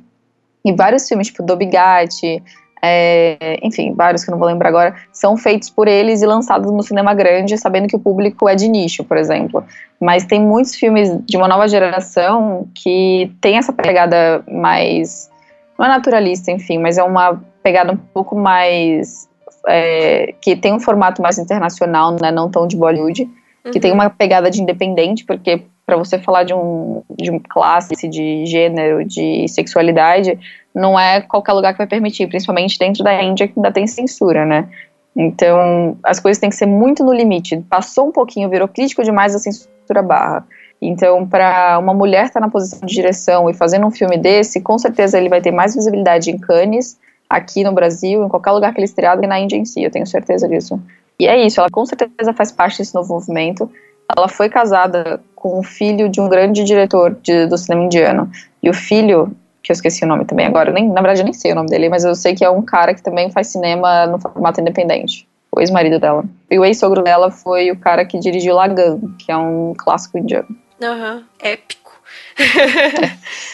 E 0.63 0.73
vários 0.73 1.07
filmes, 1.07 1.27
tipo 1.27 1.41
Dobigati, 1.41 2.43
é, 2.81 3.59
enfim, 3.61 3.93
vários 3.93 4.23
que 4.23 4.29
eu 4.29 4.33
não 4.33 4.39
vou 4.39 4.47
lembrar 4.47 4.69
agora, 4.69 4.95
são 5.11 5.35
feitos 5.35 5.69
por 5.69 5.87
eles 5.87 6.21
e 6.21 6.25
lançados 6.25 6.71
no 6.71 6.81
cinema 6.81 7.13
grande, 7.13 7.57
sabendo 7.57 7.87
que 7.87 7.95
o 7.95 7.99
público 7.99 8.47
é 8.47 8.55
de 8.55 8.67
nicho, 8.67 9.03
por 9.03 9.17
exemplo. 9.17 9.63
Mas 9.99 10.25
tem 10.25 10.41
muitos 10.41 10.75
filmes 10.75 11.09
de 11.25 11.37
uma 11.37 11.47
nova 11.47 11.67
geração 11.67 12.67
que 12.73 13.31
tem 13.41 13.57
essa 13.57 13.73
pegada 13.73 14.43
mais. 14.49 15.29
não 15.77 15.85
é 15.85 15.89
naturalista, 15.89 16.51
enfim, 16.51 16.77
mas 16.77 16.97
é 16.97 17.03
uma 17.03 17.41
pegada 17.61 17.91
um 17.91 17.97
pouco 17.97 18.35
mais. 18.35 19.27
É, 19.67 20.33
que 20.41 20.55
tem 20.55 20.73
um 20.73 20.79
formato 20.79 21.21
mais 21.21 21.37
internacional, 21.37 22.15
né, 22.21 22.31
não 22.31 22.49
tão 22.49 22.65
de 22.65 22.77
Bollywood, 22.77 23.23
uhum. 23.23 23.71
que 23.71 23.79
tem 23.79 23.91
uma 23.91 24.09
pegada 24.09 24.49
de 24.49 24.61
independente, 24.61 25.25
porque 25.25 25.63
para 25.89 25.97
você 25.97 26.19
falar 26.19 26.43
de 26.43 26.53
um, 26.53 27.01
de 27.17 27.39
classe, 27.39 28.07
de 28.07 28.45
gênero, 28.45 29.03
de 29.03 29.47
sexualidade, 29.47 30.37
não 30.73 30.99
é 30.99 31.19
qualquer 31.19 31.53
lugar 31.53 31.73
que 31.73 31.79
vai 31.79 31.87
permitir, 31.87 32.27
principalmente 32.27 32.77
dentro 32.77 33.03
da 33.03 33.23
Índia 33.23 33.47
que 33.47 33.53
ainda 33.57 33.71
tem 33.71 33.87
censura, 33.87 34.45
né? 34.45 34.69
Então, 35.15 35.97
as 36.03 36.19
coisas 36.19 36.39
têm 36.39 36.51
que 36.51 36.55
ser 36.55 36.67
muito 36.67 37.03
no 37.03 37.11
limite. 37.11 37.57
Passou 37.67 38.07
um 38.07 38.11
pouquinho, 38.11 38.49
virou 38.49 38.67
crítico 38.67 39.03
demais 39.03 39.33
a 39.33 39.39
censura 39.39 40.03
barra. 40.03 40.45
Então, 40.79 41.27
para 41.27 41.79
uma 41.79 41.93
mulher 41.93 42.25
estar 42.25 42.39
tá 42.39 42.45
na 42.45 42.51
posição 42.51 42.85
de 42.85 42.93
direção 42.93 43.49
e 43.49 43.53
fazendo 43.55 43.87
um 43.87 43.91
filme 43.91 44.15
desse, 44.15 44.61
com 44.61 44.77
certeza 44.77 45.17
ele 45.17 45.27
vai 45.27 45.41
ter 45.41 45.51
mais 45.51 45.73
visibilidade 45.73 46.29
em 46.29 46.37
Cannes, 46.37 46.99
aqui 47.27 47.63
no 47.63 47.71
Brasil, 47.71 48.23
em 48.23 48.29
qualquer 48.29 48.51
lugar 48.51 48.73
que 48.73 48.79
ele 48.79 48.85
estreado, 48.85 49.23
e 49.23 49.27
na 49.27 49.39
Índia 49.39 49.57
em 49.57 49.65
si, 49.65 49.83
eu 49.83 49.89
tenho 49.89 50.05
certeza 50.05 50.47
disso. 50.47 50.79
E 51.19 51.27
é 51.27 51.43
isso, 51.43 51.59
ela 51.59 51.69
com 51.71 51.83
certeza 51.83 52.31
faz 52.31 52.51
parte 52.51 52.77
desse 52.77 52.93
novo 52.93 53.11
movimento. 53.11 53.69
Ela 54.15 54.27
foi 54.27 54.49
casada 54.49 55.21
com 55.35 55.59
o 55.59 55.63
filho 55.63 56.09
de 56.09 56.19
um 56.19 56.27
grande 56.27 56.63
diretor 56.63 57.15
de, 57.21 57.45
do 57.45 57.57
cinema 57.57 57.85
indiano. 57.85 58.29
E 58.61 58.69
o 58.69 58.73
filho 58.73 59.35
que 59.61 59.71
eu 59.71 59.73
esqueci 59.73 60.03
o 60.03 60.07
nome 60.07 60.25
também 60.25 60.45
agora, 60.45 60.71
nem, 60.71 60.87
na 60.89 61.01
verdade 61.01 61.21
eu 61.21 61.25
nem 61.25 61.33
sei 61.33 61.51
o 61.51 61.55
nome 61.55 61.69
dele, 61.69 61.89
mas 61.89 62.03
eu 62.03 62.15
sei 62.15 62.33
que 62.33 62.43
é 62.43 62.49
um 62.49 62.61
cara 62.61 62.93
que 62.93 63.03
também 63.03 63.29
faz 63.29 63.47
cinema 63.47 64.07
no 64.07 64.19
formato 64.19 64.59
independente. 64.59 65.27
O 65.51 65.59
ex-marido 65.59 65.99
dela. 65.99 66.23
E 66.49 66.59
o 66.59 66.65
ex-sogro 66.65 67.03
dela 67.03 67.31
foi 67.31 67.71
o 67.71 67.77
cara 67.77 68.05
que 68.05 68.19
dirigiu 68.19 68.55
Lagan, 68.55 68.99
que 69.17 69.31
é 69.31 69.37
um 69.37 69.73
clássico 69.77 70.17
indiano. 70.17 70.47
Aham, 70.81 71.17
uhum. 71.17 71.23
épico. 71.39 71.91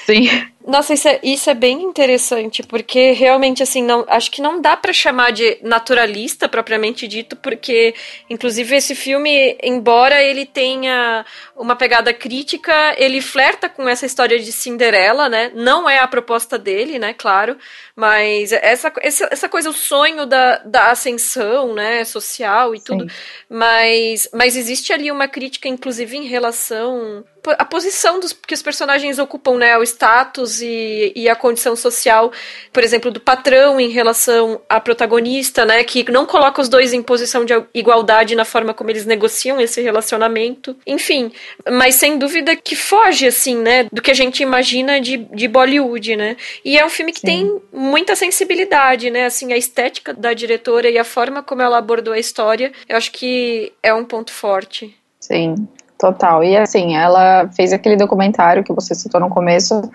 Sim. 0.06 0.30
Nossa, 0.68 0.96
isso 0.96 1.08
é, 1.08 1.20
isso 1.22 1.48
é 1.48 1.54
bem 1.54 1.84
interessante, 1.84 2.64
porque 2.64 3.12
realmente, 3.12 3.62
assim, 3.62 3.84
não, 3.84 4.04
acho 4.08 4.32
que 4.32 4.42
não 4.42 4.60
dá 4.60 4.76
para 4.76 4.92
chamar 4.92 5.32
de 5.32 5.60
naturalista 5.62 6.50
propriamente 6.50 7.08
dito, 7.08 7.36
porque, 7.36 7.94
inclusive, 8.28 8.76
esse 8.76 8.96
filme, 8.96 9.56
embora 9.62 10.24
ele 10.24 10.44
tenha 10.44 11.24
uma 11.56 11.76
pegada 11.76 12.12
crítica, 12.12 12.96
ele 12.98 13.22
flerta 13.22 13.70
com 13.70 13.88
essa 13.88 14.08
história 14.08 14.40
de 14.40 14.52
Cinderela, 14.52 15.30
né? 15.30 15.52
Não 15.54 15.88
é 15.88 16.00
a 16.00 16.08
proposta 16.08 16.58
dele, 16.58 16.98
né? 16.98 17.14
Claro, 17.14 17.58
mas 17.96 18.52
essa, 18.52 18.92
essa, 19.02 19.30
essa 19.30 19.48
coisa, 19.48 19.70
o 19.70 19.74
sonho 19.74 20.26
da, 20.26 20.58
da 20.66 20.90
ascensão, 20.90 21.76
né? 21.76 22.04
Social 22.04 22.74
e 22.74 22.82
tudo, 22.82 23.06
mas, 23.48 24.28
mas 24.34 24.58
existe 24.58 24.92
ali 24.92 25.12
uma 25.12 25.28
crítica, 25.28 25.68
inclusive, 25.68 26.18
em 26.18 26.26
relação 26.26 27.24
à 27.58 27.66
posição 27.66 28.20
dos, 28.20 28.34
que 28.34 28.54
os 28.54 28.62
personagens 28.62 29.20
ocupam, 29.20 29.58
né? 29.58 29.78
O 29.78 29.84
status 29.84 30.62
e, 30.62 31.12
e 31.16 31.30
a 31.30 31.36
condição 31.36 31.76
social, 31.76 32.32
por 32.72 32.84
exemplo, 32.84 33.12
do 33.12 33.20
patrão 33.20 33.80
em 33.80 33.90
relação 33.90 34.62
à 34.70 34.80
protagonista, 34.80 35.66
né? 35.66 35.84
Que 35.84 36.10
não 36.12 36.26
coloca 36.26 36.62
os 36.62 36.70
dois 36.70 36.94
em 36.94 37.02
posição 37.02 37.46
de 37.46 37.54
igualdade 37.74 38.36
na 38.36 38.46
forma 38.46 38.74
como 38.74 38.90
eles 38.90 39.06
negociam 39.06 39.60
esse 39.60 39.82
relacionamento. 39.82 40.76
Enfim, 40.86 41.32
mas 41.72 41.96
sem 41.96 42.18
dúvida 42.18 42.56
que 42.56 42.76
foge, 42.76 43.28
assim, 43.28 43.56
né? 43.56 43.88
Do 43.92 44.02
que 44.02 44.12
a 44.12 44.16
gente 44.16 44.42
imagina 44.42 45.00
de, 45.00 45.18
de 45.18 45.48
Bollywood, 45.48 46.16
né? 46.16 46.38
E 46.64 46.78
é 46.78 46.86
um 46.86 46.90
filme 46.90 47.12
que 47.12 47.20
Sim. 47.20 47.28
tem 47.28 47.62
muita 47.72 48.16
sensibilidade, 48.16 49.10
né? 49.10 49.26
Assim, 49.26 49.54
a 49.54 49.58
estética 49.58 50.14
da 50.14 50.34
diretora 50.34 50.90
e 50.90 50.98
a 50.98 51.04
forma 51.04 51.44
como 51.44 51.62
ela 51.62 51.78
abordou 51.78 52.14
a 52.14 52.20
história, 52.20 52.72
eu 52.88 52.98
acho 52.98 53.12
que 53.12 53.72
é 53.82 53.94
um 53.94 54.06
ponto 54.06 54.32
forte. 54.32 54.96
Sim, 55.20 55.68
total. 55.98 56.44
E 56.44 56.56
assim, 56.58 56.96
ela 56.96 57.50
fez 57.56 57.74
aquele 57.74 57.96
documentário 57.96 58.64
que 58.64 58.74
você 58.74 58.94
citou 58.94 59.20
no 59.20 59.30
começo, 59.30 59.90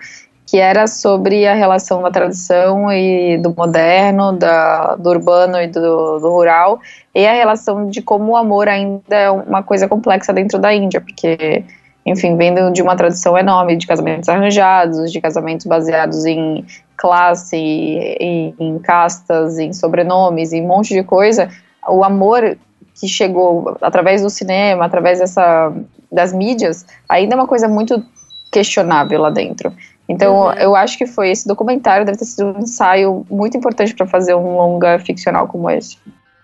que 0.45 0.57
era 0.57 0.85
sobre 0.87 1.47
a 1.47 1.53
relação 1.53 2.01
da 2.01 2.11
tradição 2.11 2.91
e 2.91 3.37
do 3.37 3.55
moderno, 3.55 4.33
da, 4.33 4.95
do 4.95 5.09
urbano 5.09 5.61
e 5.61 5.67
do, 5.67 6.19
do, 6.19 6.29
rural, 6.29 6.79
e 7.15 7.25
a 7.25 7.33
relação 7.33 7.87
de 7.89 8.01
como 8.01 8.33
o 8.33 8.35
amor 8.35 8.67
ainda 8.67 9.15
é 9.15 9.31
uma 9.31 9.63
coisa 9.63 9.87
complexa 9.87 10.33
dentro 10.33 10.59
da 10.59 10.73
Índia, 10.73 10.99
porque, 10.99 11.63
enfim, 12.05 12.35
vendo 12.35 12.69
de 12.71 12.81
uma 12.81 12.95
tradição 12.95 13.37
enorme 13.37 13.77
de 13.77 13.87
casamentos 13.87 14.27
arranjados, 14.27 15.11
de 15.11 15.21
casamentos 15.21 15.65
baseados 15.65 16.25
em 16.25 16.65
classe, 16.97 17.55
em, 17.55 18.53
em 18.59 18.77
castas, 18.79 19.57
em 19.57 19.71
sobrenomes, 19.71 20.51
em 20.51 20.61
um 20.61 20.67
monte 20.67 20.93
de 20.93 21.01
coisa, 21.01 21.49
o 21.87 22.03
amor 22.03 22.57
que 23.01 23.07
chegou 23.07 23.75
através 23.81 24.21
do 24.21 24.29
cinema, 24.29 24.85
através 24.85 25.17
dessa, 25.17 25.73
das 26.11 26.31
mídias, 26.31 26.85
ainda 27.09 27.33
é 27.33 27.37
uma 27.37 27.47
coisa 27.47 27.67
muito 27.67 28.05
questionável 28.51 29.19
lá 29.19 29.31
dentro. 29.31 29.73
Então, 30.07 30.41
uhum. 30.41 30.53
eu 30.53 30.75
acho 30.75 30.99
que 30.99 31.07
foi 31.07 31.31
esse 31.31 31.47
documentário, 31.47 32.05
deve 32.05 32.19
ter 32.19 32.25
sido 32.25 32.55
um 32.55 32.59
ensaio 32.59 33.25
muito 33.27 33.57
importante 33.57 33.95
para 33.95 34.05
fazer 34.05 34.35
um 34.35 34.55
longa 34.55 34.99
ficcional 34.99 35.47
como 35.47 35.67
esse. 35.67 35.97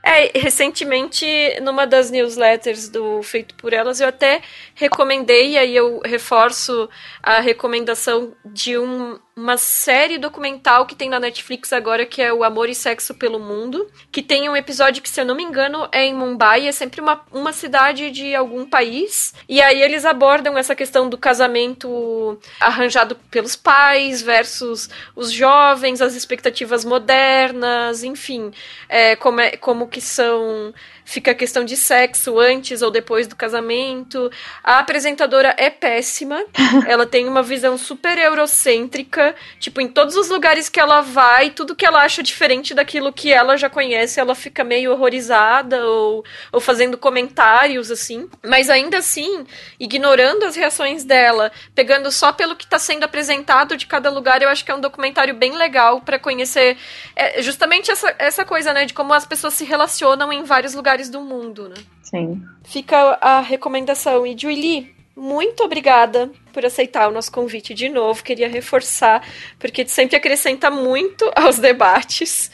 É, 0.03 0.31
recentemente, 0.39 1.25
numa 1.61 1.85
das 1.85 2.09
newsletters 2.09 2.89
do 2.89 3.21
Feito 3.21 3.53
por 3.55 3.73
Elas, 3.73 3.99
eu 3.99 4.07
até 4.07 4.41
recomendei, 4.73 5.51
e 5.51 5.57
aí 5.57 5.75
eu 5.75 6.01
reforço 6.03 6.89
a 7.21 7.39
recomendação 7.39 8.31
de 8.45 8.79
um, 8.79 9.19
uma 9.37 9.55
série 9.55 10.17
documental 10.17 10.87
que 10.87 10.95
tem 10.95 11.07
na 11.07 11.19
Netflix 11.19 11.71
agora, 11.71 12.07
que 12.07 12.23
é 12.23 12.33
o 12.33 12.43
Amor 12.43 12.69
e 12.69 12.73
Sexo 12.73 13.13
pelo 13.13 13.39
Mundo, 13.39 13.87
que 14.11 14.23
tem 14.23 14.49
um 14.49 14.55
episódio 14.55 14.99
que, 14.99 15.07
se 15.07 15.21
eu 15.21 15.25
não 15.25 15.35
me 15.35 15.43
engano, 15.43 15.87
é 15.91 16.03
em 16.03 16.13
Mumbai, 16.13 16.67
é 16.67 16.71
sempre 16.71 16.99
uma, 16.99 17.21
uma 17.31 17.53
cidade 17.53 18.09
de 18.09 18.33
algum 18.33 18.65
país, 18.65 19.35
e 19.47 19.61
aí 19.61 19.79
eles 19.79 20.05
abordam 20.05 20.57
essa 20.57 20.73
questão 20.73 21.07
do 21.07 21.19
casamento 21.19 22.39
arranjado 22.59 23.15
pelos 23.29 23.55
pais 23.55 24.23
versus 24.23 24.89
os 25.15 25.31
jovens, 25.31 26.01
as 26.01 26.15
expectativas 26.15 26.83
modernas, 26.83 28.03
enfim, 28.03 28.51
é, 28.89 29.15
como, 29.15 29.39
é, 29.39 29.55
como 29.55 29.87
que 29.87 30.01
são 30.01 30.73
fica 31.07 31.31
a 31.31 31.35
questão 31.35 31.63
de 31.63 31.77
sexo 31.77 32.37
antes 32.37 32.81
ou 32.81 32.91
depois 32.91 33.27
do 33.27 33.35
casamento. 33.35 34.29
A 34.61 34.79
apresentadora 34.79 35.55
é 35.57 35.69
péssima. 35.69 36.43
ela 36.85 37.05
tem 37.05 37.29
uma 37.29 37.41
visão 37.41 37.77
super 37.77 38.17
eurocêntrica. 38.17 39.26
Tipo, 39.59 39.79
em 39.79 39.87
todos 39.87 40.15
os 40.15 40.29
lugares 40.29 40.67
que 40.67 40.79
ela 40.79 41.01
vai, 41.01 41.51
tudo 41.51 41.75
que 41.75 41.85
ela 41.85 42.01
acha 42.01 42.21
diferente 42.23 42.73
daquilo 42.73 43.13
que 43.13 43.31
ela 43.31 43.57
já 43.57 43.69
conhece, 43.69 44.19
ela 44.19 44.35
fica 44.35 44.63
meio 44.63 44.91
horrorizada 44.91 45.85
ou, 45.85 46.25
ou 46.51 46.59
fazendo 46.59 46.97
comentários, 46.97 47.91
assim. 47.91 48.29
Mas 48.45 48.69
ainda 48.69 48.97
assim, 48.97 49.45
ignorando 49.79 50.43
as 50.43 50.55
reações 50.55 51.03
dela, 51.03 51.51
pegando 51.73 52.11
só 52.11 52.33
pelo 52.33 52.55
que 52.55 52.65
está 52.65 52.79
sendo 52.79 53.03
apresentado 53.03 53.77
de 53.77 53.85
cada 53.85 54.09
lugar, 54.09 54.41
eu 54.41 54.49
acho 54.49 54.65
que 54.65 54.71
é 54.71 54.75
um 54.75 54.81
documentário 54.81 55.33
bem 55.33 55.55
legal 55.55 56.01
para 56.01 56.19
conhecer 56.19 56.77
é, 57.15 57.41
justamente 57.41 57.91
essa, 57.91 58.13
essa 58.17 58.43
coisa, 58.43 58.73
né, 58.73 58.85
de 58.85 58.93
como 58.93 59.13
as 59.13 59.25
pessoas 59.25 59.53
se 59.53 59.63
relacionam 59.63 60.33
em 60.33 60.43
vários 60.43 60.73
lugares 60.73 60.87
lugares 60.87 61.09
do 61.09 61.21
mundo, 61.21 61.69
né? 61.69 61.75
Sim. 62.01 62.41
Fica 62.63 63.17
a 63.21 63.41
recomendação. 63.41 64.25
E 64.25 64.37
Julie, 64.37 64.95
muito 65.17 65.63
obrigada 65.63 66.29
por 66.53 66.63
aceitar 66.63 67.09
o 67.09 67.11
nosso 67.11 67.31
convite 67.31 67.73
de 67.73 67.89
novo. 67.89 68.23
Queria 68.23 68.47
reforçar, 68.47 69.23
porque 69.57 69.87
sempre 69.87 70.15
acrescenta 70.15 70.69
muito 70.69 71.29
aos 71.35 71.57
debates. 71.57 72.51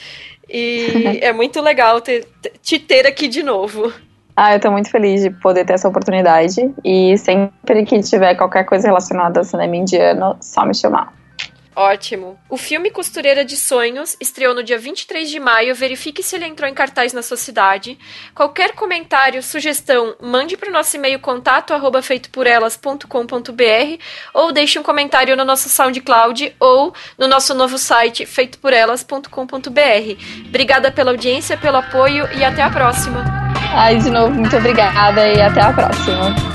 E 0.49 1.19
é 1.21 1.33
muito 1.33 1.59
legal 1.61 1.99
ter, 1.99 2.25
te 2.61 2.79
ter 2.79 3.05
aqui 3.05 3.27
de 3.27 3.43
novo. 3.43 3.91
Ah, 4.35 4.55
eu 4.55 4.59
tô 4.59 4.71
muito 4.71 4.89
feliz 4.89 5.21
de 5.21 5.29
poder 5.29 5.65
ter 5.65 5.73
essa 5.73 5.89
oportunidade. 5.89 6.73
E 6.85 7.17
sempre 7.17 7.83
que 7.85 7.99
tiver 7.99 8.35
qualquer 8.35 8.63
coisa 8.63 8.87
relacionada 8.87 9.41
ao 9.41 9.43
cinema 9.43 9.75
indiano, 9.75 10.37
só 10.39 10.65
me 10.65 10.73
chamar. 10.73 11.13
Ótimo. 11.75 12.39
O 12.49 12.57
filme 12.57 12.91
Costureira 12.91 13.43
de 13.43 13.57
Sonhos 13.57 14.15
estreou 14.19 14.53
no 14.53 14.63
dia 14.63 14.77
23 14.77 15.29
de 15.29 15.39
maio. 15.39 15.75
Verifique 15.75 16.21
se 16.21 16.35
ele 16.35 16.45
entrou 16.45 16.69
em 16.69 16.73
cartaz 16.73 17.13
na 17.13 17.21
sua 17.21 17.37
cidade. 17.37 17.97
Qualquer 18.35 18.73
comentário, 18.73 19.41
sugestão, 19.41 20.15
mande 20.21 20.55
para 20.55 20.69
o 20.69 20.73
nosso 20.73 20.95
e-mail 20.95 21.19
contato 21.19 21.73
arroba 21.73 22.01
ou 24.33 24.51
deixe 24.51 24.79
um 24.79 24.83
comentário 24.83 25.35
no 25.35 25.45
nosso 25.45 25.69
SoundCloud 25.69 26.55
ou 26.59 26.93
no 27.17 27.27
nosso 27.27 27.53
novo 27.53 27.77
site 27.77 28.25
feitoporelas.com.br. 28.25 30.47
Obrigada 30.47 30.91
pela 30.91 31.11
audiência, 31.11 31.57
pelo 31.57 31.77
apoio 31.77 32.27
e 32.33 32.43
até 32.43 32.61
a 32.61 32.69
próxima. 32.69 33.23
Ai, 33.75 33.97
de 33.97 34.09
novo, 34.09 34.35
muito 34.35 34.55
obrigada 34.55 35.27
e 35.27 35.41
até 35.41 35.61
a 35.61 35.73
próxima. 35.73 36.52